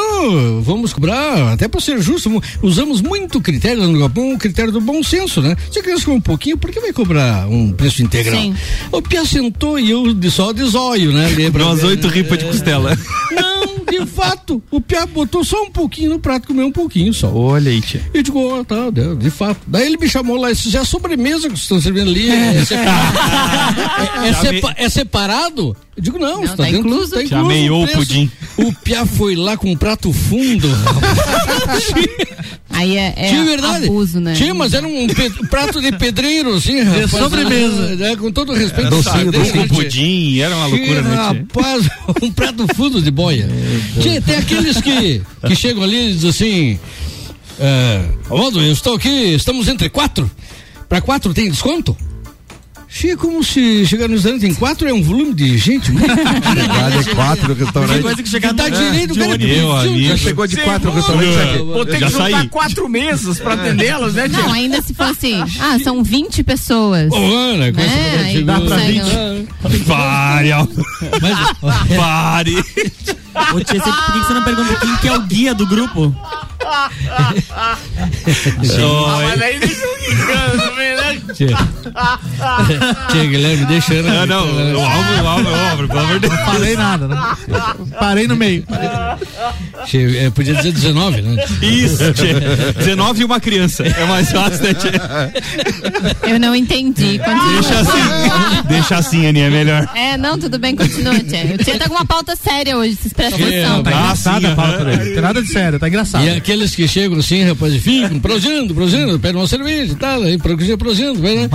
[0.62, 2.30] vamos cobrar, até para ser justo,
[2.62, 5.56] usamos muito critério no Japão, o critério do bom senso, né?
[5.70, 8.40] Se a criança come um pouquinho, por que vai cobrar um preço integral?
[8.40, 8.54] Sim.
[8.92, 11.28] O pia sentou e eu de só de zóio, né?
[11.28, 11.64] Lembra?
[11.66, 12.96] Umas oito ripas de costela.
[13.32, 17.32] Não, de fato, o pia botou só um pouquinho no prato, comeu um pouquinho só.
[17.32, 18.00] Olha aí, tchê.
[18.14, 19.60] Eu digo, ó, tá, de, de fato.
[19.66, 22.30] Daí ele me chamou lá, isso já é a sobremesa que vocês estão servindo ali.
[22.30, 23.18] É, é separado.
[24.24, 25.76] É, é sepa- é separado?
[25.96, 27.10] Eu digo, não, isso tá, tá dentro, incluso.
[27.10, 28.30] tá Já incluso meiou o pudim.
[28.56, 30.68] O Pia foi lá com um prato fundo.
[32.70, 33.86] Aí é, é Tinha verdade.
[33.86, 34.34] abuso, né?
[34.34, 35.06] Tinha, mas era um
[35.50, 37.10] prato de pedreiro, assim, rapaz.
[37.10, 37.98] sobremesa.
[38.06, 38.86] É, com todo o respeito.
[38.86, 39.30] Era um sabe?
[39.30, 41.38] docinho, te- pudim, era uma loucura, né, tchê?
[41.56, 41.88] Rapaz,
[42.22, 43.48] um prato fundo de boia.
[44.00, 46.78] Tchê, tem aqueles que, que chegam ali e dizem assim:
[47.58, 50.30] é, Waldo, eu estou aqui, estamos entre quatro.
[50.88, 51.96] Para quatro tem desconto?
[52.92, 56.90] Chega como se chegar no restaurante em quatro é um volume de gente muito Chegar
[56.90, 58.02] de quatro no Tem restaurante.
[58.02, 59.38] coisa que chegar no- direito, cara.
[59.38, 61.58] Já chegou de quatro no restaurante aqui.
[61.58, 62.48] Vou ter Já que juntar saí.
[62.48, 64.26] quatro mesas pra atendê-las, né?
[64.28, 67.10] Não, ainda se fosse, ah, são 20 pessoas.
[67.12, 69.84] Ô, Ana, É, chegou- dá pra Ah, 20.
[69.86, 70.66] Pare, ó.
[71.96, 72.56] Pare.
[73.54, 76.14] Ô, tia, você- por que você não pergunta quem que é o guia do grupo?
[76.62, 76.90] Ah,
[79.22, 79.96] mas aí deixa eu
[80.76, 80.79] né?
[83.10, 84.02] Tia Guilherme, deixa eu.
[84.02, 84.46] Não, não,
[84.78, 86.32] o Álvaro, o Álvaro, o Álvaro, pelo amor de Deus.
[86.40, 87.16] Não falei nada, né?
[87.98, 88.64] Parei no meio.
[90.18, 91.44] É, podia dizer 19, né?
[91.62, 92.34] Isso, tchê.
[92.78, 93.82] 19 e uma criança.
[93.84, 94.90] É mais fácil, né, tchê?
[96.30, 97.18] Eu não entendi.
[97.18, 97.52] Continua.
[97.60, 98.68] Deixa assim.
[98.68, 99.88] Deixa assim, Aninha, é melhor.
[99.94, 101.54] É, não, tudo bem, continua, Tia.
[101.54, 103.82] O Tia tá com uma pauta séria hoje, prestam É, atenção.
[103.82, 104.96] Tá Ah, engraçada a pauta dele.
[105.04, 106.24] Não tem nada de sério, tá engraçado.
[106.24, 110.22] E aqueles que chegam assim, rapaz, e ficam prosendo, prosendo, pedem uma cerveja e tal,
[110.22, 111.48] aí prosendo, prosendo, né?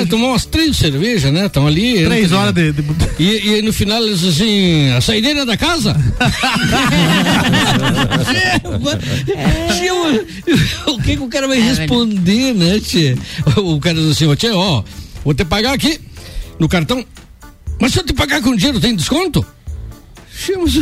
[0.00, 0.06] Né?
[0.06, 1.46] Tomam umas três cervejas, né?
[1.46, 2.04] Estão ali.
[2.04, 2.72] Três entre- horas de.
[2.72, 2.82] de-
[3.18, 5.94] E, e aí no final eles assim, a saideira da casa?
[9.78, 9.94] Tia,
[10.92, 13.16] o que, que o cara vai responder, né, tia?
[13.56, 14.82] O cara diz assim, tia, ó,
[15.24, 16.00] vou te pagar aqui
[16.58, 17.04] no cartão.
[17.80, 19.44] Mas se eu te pagar com dinheiro, tem desconto?
[20.44, 20.72] Tia, mas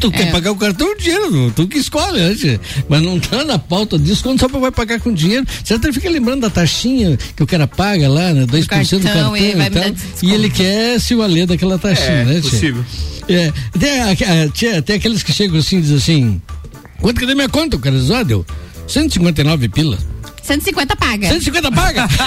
[0.00, 0.30] tu quer É.
[0.30, 2.60] pagar o cartão ou dinheiro, tu que escolhe, né, tia?
[2.88, 5.46] Mas não tá na pauta desconto, só vai pagar com dinheiro.
[5.62, 8.46] Você até fica lembrando da taxinha que o cara paga lá, né?
[8.46, 12.24] 2% do cartão, cartão, e me tal, e, ele quer se valer daquela taxinha, É,
[12.24, 12.50] né, tia?
[12.50, 12.84] possível.
[13.28, 16.42] É, tem, a- a- tia, tem aqueles que chegam assim e dizem assim:
[17.00, 17.76] quanto que deu minha conta?
[17.76, 18.44] O cara diz, ah, deu
[18.86, 19.98] 159 pila.
[20.44, 21.28] 150 paga.
[21.28, 22.06] 150 paga?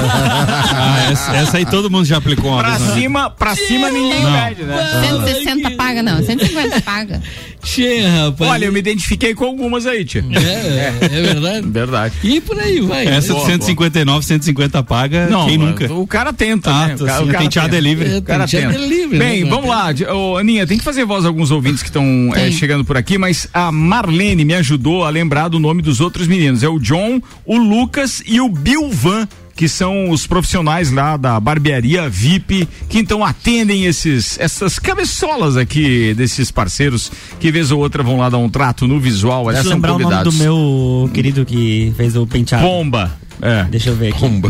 [0.00, 2.82] Ah, essa, essa aí todo mundo já aplicou uma Pra vez.
[2.82, 2.94] vida.
[2.94, 4.32] cima, pra cima ninguém Não.
[4.32, 5.00] pede, né?
[5.08, 6.22] 160 paga, não.
[6.22, 7.22] 150 paga.
[7.64, 8.50] Che, rapaz.
[8.50, 10.24] Olha, eu me identifiquei com algumas aí, tia.
[10.32, 11.66] É, é verdade.
[11.68, 12.14] Verdade.
[12.22, 13.06] E por aí vai.
[13.06, 13.40] Essa né?
[13.40, 15.92] de 159, 150 paga, Não, quem nunca?
[15.92, 16.94] O cara tenta, Ah, né?
[16.94, 18.04] O tá, cara, sim, o cara tenteado tenta.
[18.04, 18.18] é.
[18.18, 18.74] O cara tenta.
[18.74, 19.50] é livre, Bem, né?
[19.50, 19.88] vamos lá.
[20.14, 23.18] Ô, Aninha, tem que fazer voz a alguns ouvintes que estão é, chegando por aqui,
[23.18, 26.62] mas a Marlene me ajudou a lembrar do nome dos outros meninos.
[26.62, 29.26] É o John, o Lucas e o Bilvan.
[29.56, 36.14] Que são os profissionais lá da barbearia VIP, que então atendem esses, essas cabeçolas aqui
[36.14, 39.70] desses parceiros, que vez ou outra vão lá dar um trato no visual, Deixa eu
[39.70, 42.64] lembrar o nome do meu querido que fez o penteado.
[42.64, 43.10] Pomba.
[43.42, 43.64] É.
[43.64, 44.20] Deixa eu ver aqui.
[44.20, 44.48] Pomba.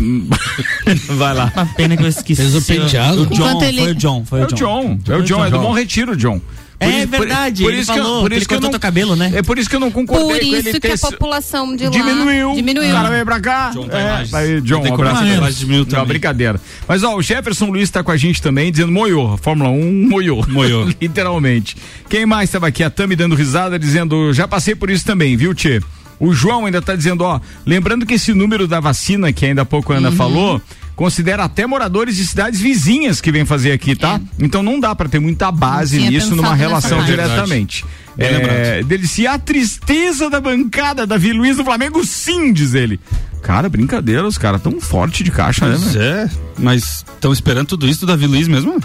[1.17, 1.51] Vai lá.
[1.55, 2.41] Uma pena que eu esqueci.
[2.43, 3.23] Fez o penteado?
[3.23, 4.99] O John, ele- foi o John, foi É o o John.
[5.03, 6.39] John, é o John, é do Bom Retiro, John.
[6.79, 8.45] Por É isso- por- verdade, por ele isso que eu- falou por que isso ele
[8.47, 9.31] que eu não- teu cabelo, né?
[9.35, 11.83] É por isso que eu não concordei Por com ele isso que a população de
[11.83, 12.53] lá Diminuiu.
[12.55, 12.89] diminuiu.
[12.89, 13.69] O cara veio pra cá.
[13.71, 15.23] John tá é, aí, John, um abraço.
[15.67, 16.05] Não, também.
[16.07, 16.59] brincadeira.
[16.87, 19.33] Mas ó, o Jefferson Luiz tá com a gente também, dizendo moiou.
[19.33, 20.45] A Fórmula 1 moiou.
[20.47, 20.87] Moiou.
[21.01, 21.75] Literalmente.
[22.07, 22.81] Quem mais estava aqui?
[22.83, 25.81] A Tami dando risada, dizendo, já passei por isso também, viu, Tchê?
[26.19, 29.65] O João ainda tá dizendo, ó, lembrando que esse número da vacina, que ainda há
[29.65, 30.05] pouco a Uhum.
[30.07, 30.61] Ana falou,
[30.95, 34.19] considera até moradores de cidades vizinhas que vêm fazer aqui, tá?
[34.37, 36.09] Então não dá pra ter muita base É.
[36.09, 37.85] Nisso numa relação diretamente.
[38.17, 42.99] É, dele se a tristeza da bancada Davi Luiz do Flamengo, sim, diz ele.
[43.41, 45.77] Cara, brincadeira, os caras tão forte de caixa, né?
[45.79, 46.03] Pois meu?
[46.03, 48.77] é, mas estão esperando tudo isso do Davi Luiz mesmo?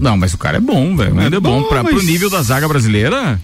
[0.00, 1.20] Não, mas o cara é bom, velho.
[1.20, 3.40] Ele é bom, bom, pra, mas- pro nível da zaga brasileira.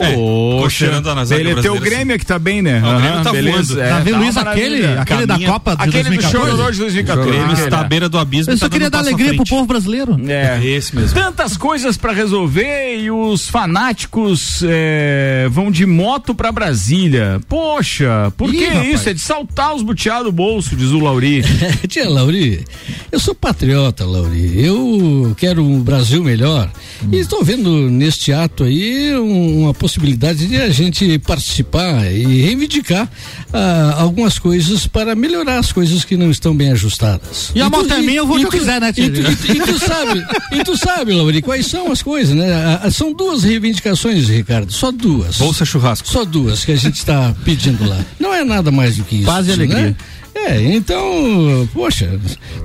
[0.00, 2.78] É, Poxa, considerando a zaga ele tem o Grêmio que tá bem, né?
[2.78, 3.74] O Grêmio tá beleza.
[3.74, 3.80] voando.
[3.80, 5.00] É, tá Luiz, uma aquele, maravilha.
[5.02, 6.50] aquele da Copa de Aquele do 2014.
[6.50, 7.28] Chororô de 2014.
[7.30, 7.88] Grêmio aquele, está à né?
[7.88, 8.52] beira do abismo.
[8.52, 10.16] Eu tá só queria dar alegria pro povo brasileiro.
[10.28, 10.64] É.
[10.64, 11.14] Esse mesmo.
[11.14, 17.40] Tantas coisas pra resolver e os fanáticos é, vão de moto pra Brasília.
[17.48, 18.88] Poxa, por Ih, que rapaz.
[18.94, 19.08] isso?
[19.08, 21.42] É de saltar os buteados do bolso, diz o Lauri.
[21.88, 22.64] Tia Lauri,
[23.10, 24.64] eu sou patriota, Lauri.
[24.64, 26.70] Eu quero um Brasil melhor.
[27.10, 33.08] E estou vendo neste ato aí um- uma possibilidade de a gente participar e reivindicar
[33.52, 37.50] ah, algumas coisas para melhorar as coisas que não estão bem ajustadas.
[37.54, 39.10] E a tu- moto é minha, eu vou onde e eu quiser, né, e tia?
[39.10, 42.52] tu, e tu- e tu sabe, e tu sabe, Lauri, quais são as coisas, né?
[42.52, 45.36] Ah, ah, São duas reivindicações, Ricardo, só duas.
[45.38, 46.08] Bolsa churrasco.
[46.08, 47.98] Só duas que a gente está pedindo lá.
[48.18, 49.26] Não é nada mais do que isso.
[49.26, 49.82] Paz e alegria.
[49.82, 49.96] Né?
[50.34, 52.06] É, então, poxa,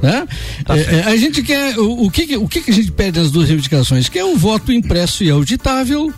[0.01, 0.27] né?
[0.63, 2.91] Tá É, é, a gente quer, o, o que, que- o que, que a gente
[2.91, 4.07] pede nas duas reivindicações?
[4.09, 6.13] Que é o voto impresso e auditável.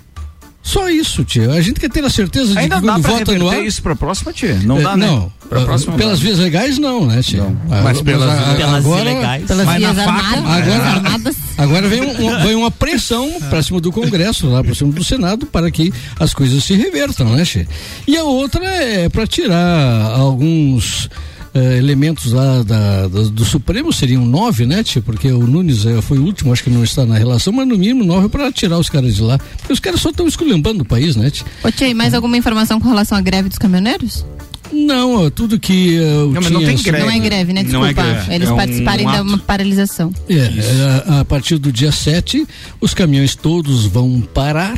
[0.68, 1.52] Só isso, tio.
[1.52, 3.64] A gente quer ter a certeza de Ainda que dá quando pra vota no ar.
[3.64, 4.56] isso pra próxima, tia?
[4.64, 5.06] Não É, dá, né?
[5.06, 6.26] não, Pra ah, próxima pelas não.
[6.26, 7.56] vias legais não, né, tio?
[7.70, 9.46] Ah, Mas pelas- a- pelas agora, ilegais.
[9.46, 10.66] Pelas Mas na vias faca, armadas.
[10.76, 11.36] Agora-.
[11.60, 15.46] Agora vem, um- vem uma pressão pra cima do Congresso, lá pra cima do Senado,
[15.46, 17.68] para que as coisas se revertam, né, Che?
[18.08, 21.08] E a outra é para tirar alguns
[21.56, 25.00] eh, elementos lá da, da- do Supremo, seriam nove, né, Che?
[25.02, 27.78] Porque o Nunes eh, foi o último, acho que não está na relação, mas no
[27.78, 29.38] mínimo nove para tirar os caras de lá.
[29.58, 31.44] Porque os caras só estão esculhambando o país, né, Che?
[31.64, 34.26] Ô, Tia, mais alguma informação com relação à greve dos caminhoneiros?
[34.74, 37.06] Não, tudo que o Não, mas não tinha- tem greve.
[37.06, 37.64] Não é greve, né?
[37.64, 38.12] Não é Desculpa.
[38.18, 39.22] greve, Eles é um participarem da ato.
[39.24, 40.12] uma paralisação.
[40.28, 42.46] É, é, a, a partir do dia 7,
[42.82, 44.76] os caminhões todos vão parar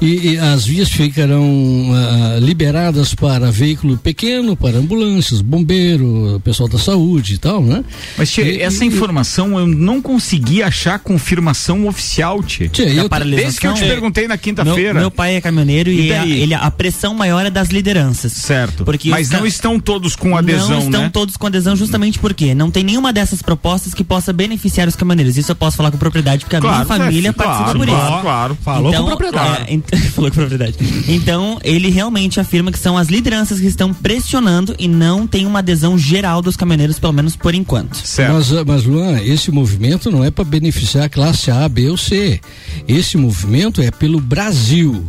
[0.00, 6.78] e, e as vias ficarão ah, liberadas para veículo pequeno, para ambulâncias, bombeiro, pessoal da
[6.78, 7.84] saúde e tal, né?
[8.16, 12.68] Mas, tia, E- essa e- informação eu não consegui achar confirmação oficial, tia.
[12.68, 13.08] Tia, eu.
[13.08, 13.88] Desde que eu te É.
[13.88, 15.00] perguntei na quinta-feira.
[15.00, 18.32] meu pai é caminhoneiro E e, a, ele, a pressão maior é das lideranças.
[18.32, 18.84] Certo.
[18.84, 21.10] Porque Mas não estão todos com adesão, não estão né?
[21.12, 25.36] todos com adesão justamente porque não tem nenhuma dessas propostas que possa beneficiar os caminhoneiros.
[25.36, 27.96] Isso eu posso falar com propriedade porque a minha família é, participa claro, por isso.
[27.96, 28.58] claro, claro.
[28.62, 29.64] Falou Então, com propriedade.
[29.70, 30.76] é, ent- falou com propriedade.
[31.08, 35.60] Então, ele realmente afirma que são as lideranças que estão pressionando e não tem uma
[35.60, 37.96] adesão geral dos caminhoneiros, pelo menos por enquanto.
[37.96, 38.34] Certo.
[38.34, 41.96] mas, ah, mas, Luan, esse movimento não é para beneficiar a classe A, B ou
[41.96, 42.40] C.
[42.86, 45.04] Esse movimento é pelo Brasil.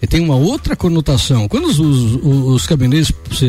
[0.00, 1.48] E tem uma outra conotação.
[1.48, 3.48] Quando os, os, os caminhoneiros se,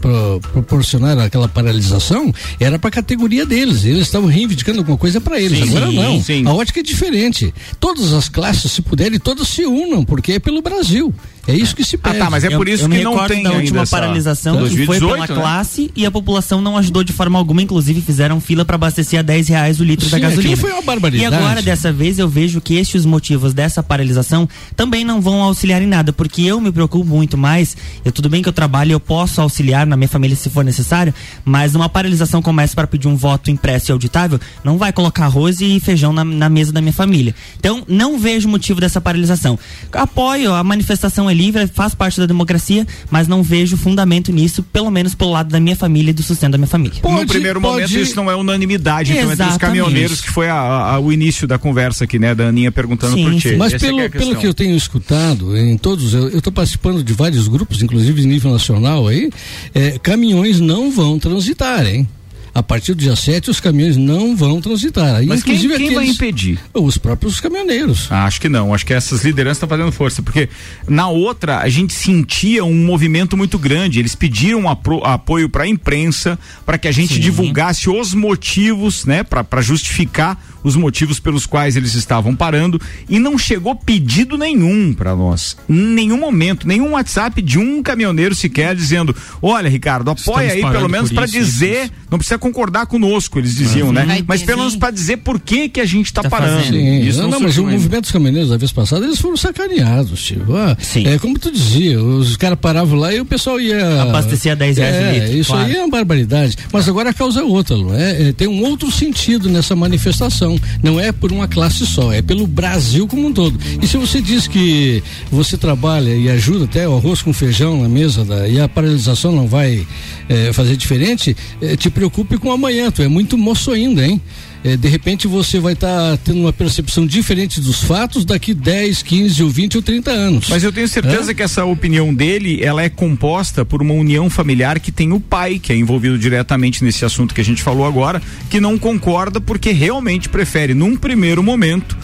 [0.00, 3.84] pro- proporcionaram aquela paralisação, era para a categoria deles.
[3.84, 5.58] Eles estavam reivindicando alguma coisa para eles.
[5.58, 6.22] Sim, Agora não.
[6.22, 6.46] sim.
[6.46, 7.52] A ótica é diferente.
[7.78, 11.12] Todas as classes, se puderem, todas se unam, porque é pelo Brasil.
[11.46, 12.18] É isso que se Ah, pede.
[12.18, 14.60] tá, mas é Eu- por isso que não tem da ainda última essa- paralisação que
[14.86, 15.42] foi 2018, pela né?
[15.42, 19.22] classe e a população não ajudou de forma alguma, inclusive fizeram fila para abastecer a
[19.22, 20.54] 10 reais o litro da Sim, gasolina.
[20.54, 21.22] aquilo foi uma barbaridade.
[21.22, 25.82] E agora, dessa vez, eu vejo que estes motivos dessa paralisação também não vão auxiliar
[25.82, 27.76] em nada, porque eu me preocupo muito mais.
[28.04, 31.12] Eu, tudo bem que eu trabalho, eu posso auxiliar na minha família se for necessário,
[31.44, 35.24] mas uma paralisação como essa para pedir um voto impresso e auditável, não vai colocar
[35.26, 37.34] arroz e feijão na, na mesa da minha família.
[37.58, 39.58] Então, não vejo motivo dessa paralisação.
[39.92, 44.62] Apoio, a manifestação é é livre, faz parte da democracia, mas não vejo fundamento nisso,
[44.62, 47.00] pelo menos pelo lado da minha família e do sustento da minha família.
[47.02, 50.54] no primeiro momento isso não é unanimidade, então entre os caminhoneiros que foi a-
[50.94, 53.56] a- o início da conversa aqui, né, da Aninha perguntando por ti.
[53.56, 56.52] Mas Essa é pelo, que é pelo que eu tenho escutado, em todos, eu estou
[56.52, 59.30] participando de vários grupos, inclusive em nível nacional aí,
[59.74, 62.06] é, caminhões não vão transitar, hein?
[62.54, 65.16] A partir do dia 7, os caminhões não vão transitar.
[65.16, 66.60] Aí, Mas quem, quem vai aqueles- impedir?
[66.72, 68.06] Os próprios caminhoneiros.
[68.10, 68.72] Ah, acho que não.
[68.72, 70.22] Acho que essas lideranças estão fazendo força.
[70.22, 70.48] Porque
[70.88, 73.98] na outra, a gente sentia um movimento muito grande.
[73.98, 77.20] Eles pediram apro- apoio para a imprensa, para que a gente Sim.
[77.20, 79.24] divulgasse os motivos, né?
[79.24, 82.80] Para justificar os motivos pelos quais eles estavam parando.
[83.08, 85.56] E não chegou pedido nenhum para nós.
[85.68, 90.72] Em nenhum momento, nenhum WhatsApp de um caminhoneiro sequer dizendo: olha, Ricardo, apoia Estamos aí
[90.72, 91.90] pelo menos para isso, isso, dizer.
[92.10, 93.92] Não precisa concordar conosco, eles diziam, Uhum.
[93.92, 94.24] né?
[94.26, 96.64] Mas pelo menos para dizer por que, que a gente está Tá parando.
[96.64, 100.22] Sim, Isso não, não, mas o movimento dos caminhoneiros da vez passada, eles foram sacaneados,
[100.24, 100.42] tio.
[100.56, 104.02] Ah, É como tu dizia, os caras paravam lá e o pessoal ia.
[104.02, 105.66] Abastecia a 10 reais é, litro, Isso claro.
[105.66, 106.56] aí é uma barbaridade.
[106.72, 108.28] Mas agora a causa é outra, não é?
[108.28, 110.53] É, Tem um outro sentido nessa manifestação.
[110.82, 113.58] Não é por uma classe só, é pelo Brasil como um todo.
[113.80, 117.88] E se você diz que você trabalha e ajuda até o arroz com feijão na
[117.88, 119.86] mesa da, e a paralisação não vai
[120.28, 122.90] eh, fazer diferente, eh, te preocupe com amanhã.
[122.90, 124.20] Tu é muito moço ainda, hein?
[124.64, 129.42] Eh, de repente você vai estar tendo uma percepção diferente dos fatos daqui 10, 15
[129.42, 130.48] ou 20 ou 30 anos.
[130.48, 134.80] Mas eu tenho certeza que essa opinião dele, ela é composta por uma união familiar
[134.80, 138.22] que tem o pai, que é envolvido diretamente nesse assunto que a gente falou agora,
[138.48, 141.96] que não concorda porque realmente prefere, num primeiro momento,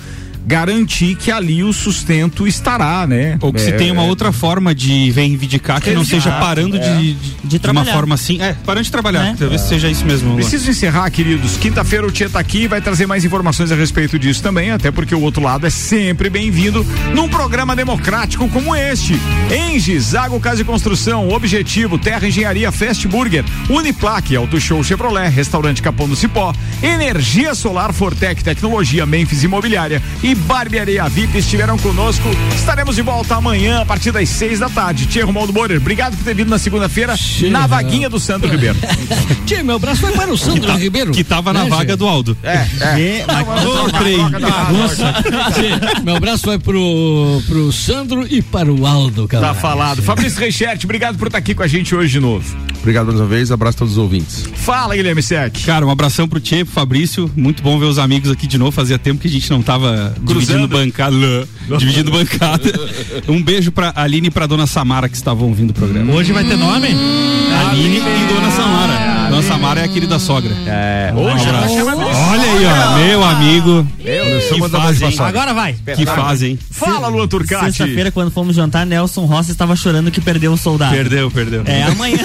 [0.47, 3.38] garantir que ali o sustento estará, né?
[3.41, 6.76] Ou que se É, tem uma é, outra forma de reivindicar que não seja parando
[6.76, 6.80] é.
[6.97, 7.93] de, de, de, uma trabalhar.
[7.93, 8.41] forma assim.
[8.41, 9.22] É, parando de trabalhar.
[9.22, 9.36] Né?
[9.38, 9.66] Talvez É.
[9.66, 10.34] seja isso mesmo.
[10.34, 11.57] Preciso encerrar, queridos.
[11.57, 14.91] Quinta-feira o Tia tá aqui e vai trazer mais informações a respeito disso também, até
[14.91, 16.84] porque o outro lado é sempre bem-vindo
[17.14, 19.14] num programa democrático como este.
[19.51, 25.82] Engie, Zago Casa e Construção, Objetivo, Terra Engenharia, Fast Burger, Uniplaque, Auto Show Chevrolet, Restaurante
[25.82, 32.28] Capão do Cipó, Energia Solar Fortec Tecnologia, Memphis Imobiliária e Barbearia VIP estiveram conosco.
[32.55, 35.07] Estaremos de volta amanhã a partir das seis da tarde.
[35.07, 37.14] Tia Romualdo Borer, obrigado por ter vindo na segunda-feira
[37.51, 38.76] na vaguinha do Sandro Ribeiro.
[39.47, 41.12] Tchê, meu abraço vai para o Sandro tá- Ribeiro.
[41.12, 41.97] que tava na Né, vaga Gê?
[41.97, 42.37] do Aldo.
[42.43, 43.24] É, é.
[45.53, 49.49] Tchê, Meu abraço vai pro, pro Sandro e para o Aldo, cara.
[49.49, 50.03] Tá falado.
[50.03, 52.57] Fabrício Reichert, obrigado por estar aqui com a gente hoje de novo.
[52.81, 54.45] Obrigado mais uma vez, abraço a todos os ouvintes.
[54.55, 55.55] Fala, Guilherme Sec.
[55.66, 57.31] Cara, um abração pro Tchê, pro Fabrício.
[57.37, 58.70] Muito bom ver os amigos aqui de novo.
[58.72, 61.14] Fazia tempo que a gente não tava dividindo bancada.
[61.78, 62.70] dividindo bancada.
[63.28, 66.12] Um beijo pra Aline e pra dona Samara que estavam ouvindo o programa.
[66.14, 66.89] Hoje vai ter nome?
[67.68, 69.28] Aline e dona Samara.
[69.31, 70.51] Dona Samara é a querida sogra.
[70.66, 71.74] É, Um hoje abraço.
[71.74, 73.87] ela chama Olha aí, ó, meu amigo.
[73.99, 75.11] Começamos que a dar fazem.
[75.11, 75.28] passada.
[75.28, 75.74] Agora vai.
[75.97, 76.59] Que fazem.
[76.70, 77.64] Fala, Luan Turcati.
[77.66, 80.95] Sexta-feira, quando fomos jantar, Nelson Rossi estava chorando que perdeu um soldado.
[80.95, 81.62] Perdeu, perdeu.
[81.66, 82.18] É, amanhã.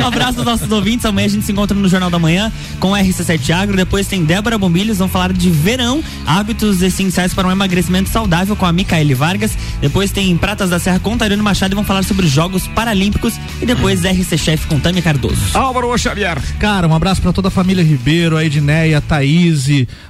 [0.00, 1.04] um abraço aos nossos ouvintes.
[1.06, 3.76] Amanhã a gente se encontra no Jornal da Manhã com o RC7 Agro.
[3.76, 4.98] Depois tem Débora Bombilhos.
[4.98, 9.52] Vão falar de verão, hábitos essenciais para um emagrecimento saudável com a Micaele Vargas.
[9.80, 13.34] Depois tem Pratas da Serra com Tariano Machado e vão falar sobre os Jogos Paralímpicos.
[13.60, 15.40] E depois RC Chef com Tami Cardoso.
[15.54, 16.40] Álvaro Xavier.
[16.58, 19.64] Cara, um abraço pra toda a família Ribeiro, a Edneia, a Thaís,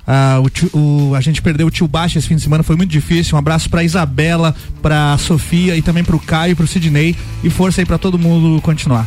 [0.07, 2.77] ah, o tio- o- a gente perdeu o tio Baixo esse fim de semana, foi
[2.77, 3.37] muito difícil.
[3.37, 7.15] Um abraço pra Isabela, pra Sofia e também pro Caio e pro Sidney.
[7.43, 9.07] E força aí pra todo mundo continuar.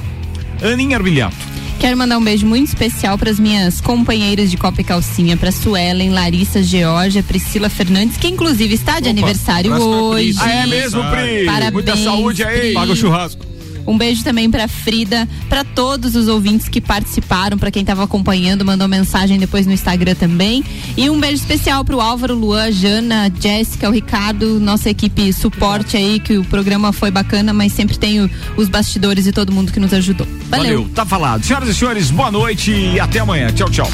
[0.61, 1.35] Aninha Armiliato.
[1.79, 5.51] Quero mandar um beijo muito especial para as minhas companheiras de Copa e Calcinha, para
[5.51, 10.37] Suelen, Larissa, Georgia, Priscila Fernandes, que inclusive está de aniversário abraço pra hoje.
[10.39, 11.45] Ah, é mesmo, Pri?
[11.45, 12.59] Parabéns, Muita saúde aí.
[12.59, 12.73] Pri.
[12.73, 13.45] Paga o churrasco.
[13.87, 18.65] Um beijo também pra Frida, pra todos os ouvintes que participaram, pra quem tava acompanhando,
[18.65, 20.63] mandou mensagem depois no Instagram também.
[20.97, 26.19] E um beijo especial pro Álvaro, Luan, Jana, Jéssica, o Ricardo, nossa equipe suporte aí,
[26.19, 29.79] que o programa foi bacana, mas sempre tem o- os bastidores e todo mundo que
[29.79, 30.27] nos ajudou.
[30.49, 30.65] Valeu.
[30.83, 31.45] Valeu, tá falado.
[31.45, 33.51] Senhoras e senhores, boa noite e até amanhã.
[33.53, 33.89] Tchau, tchau.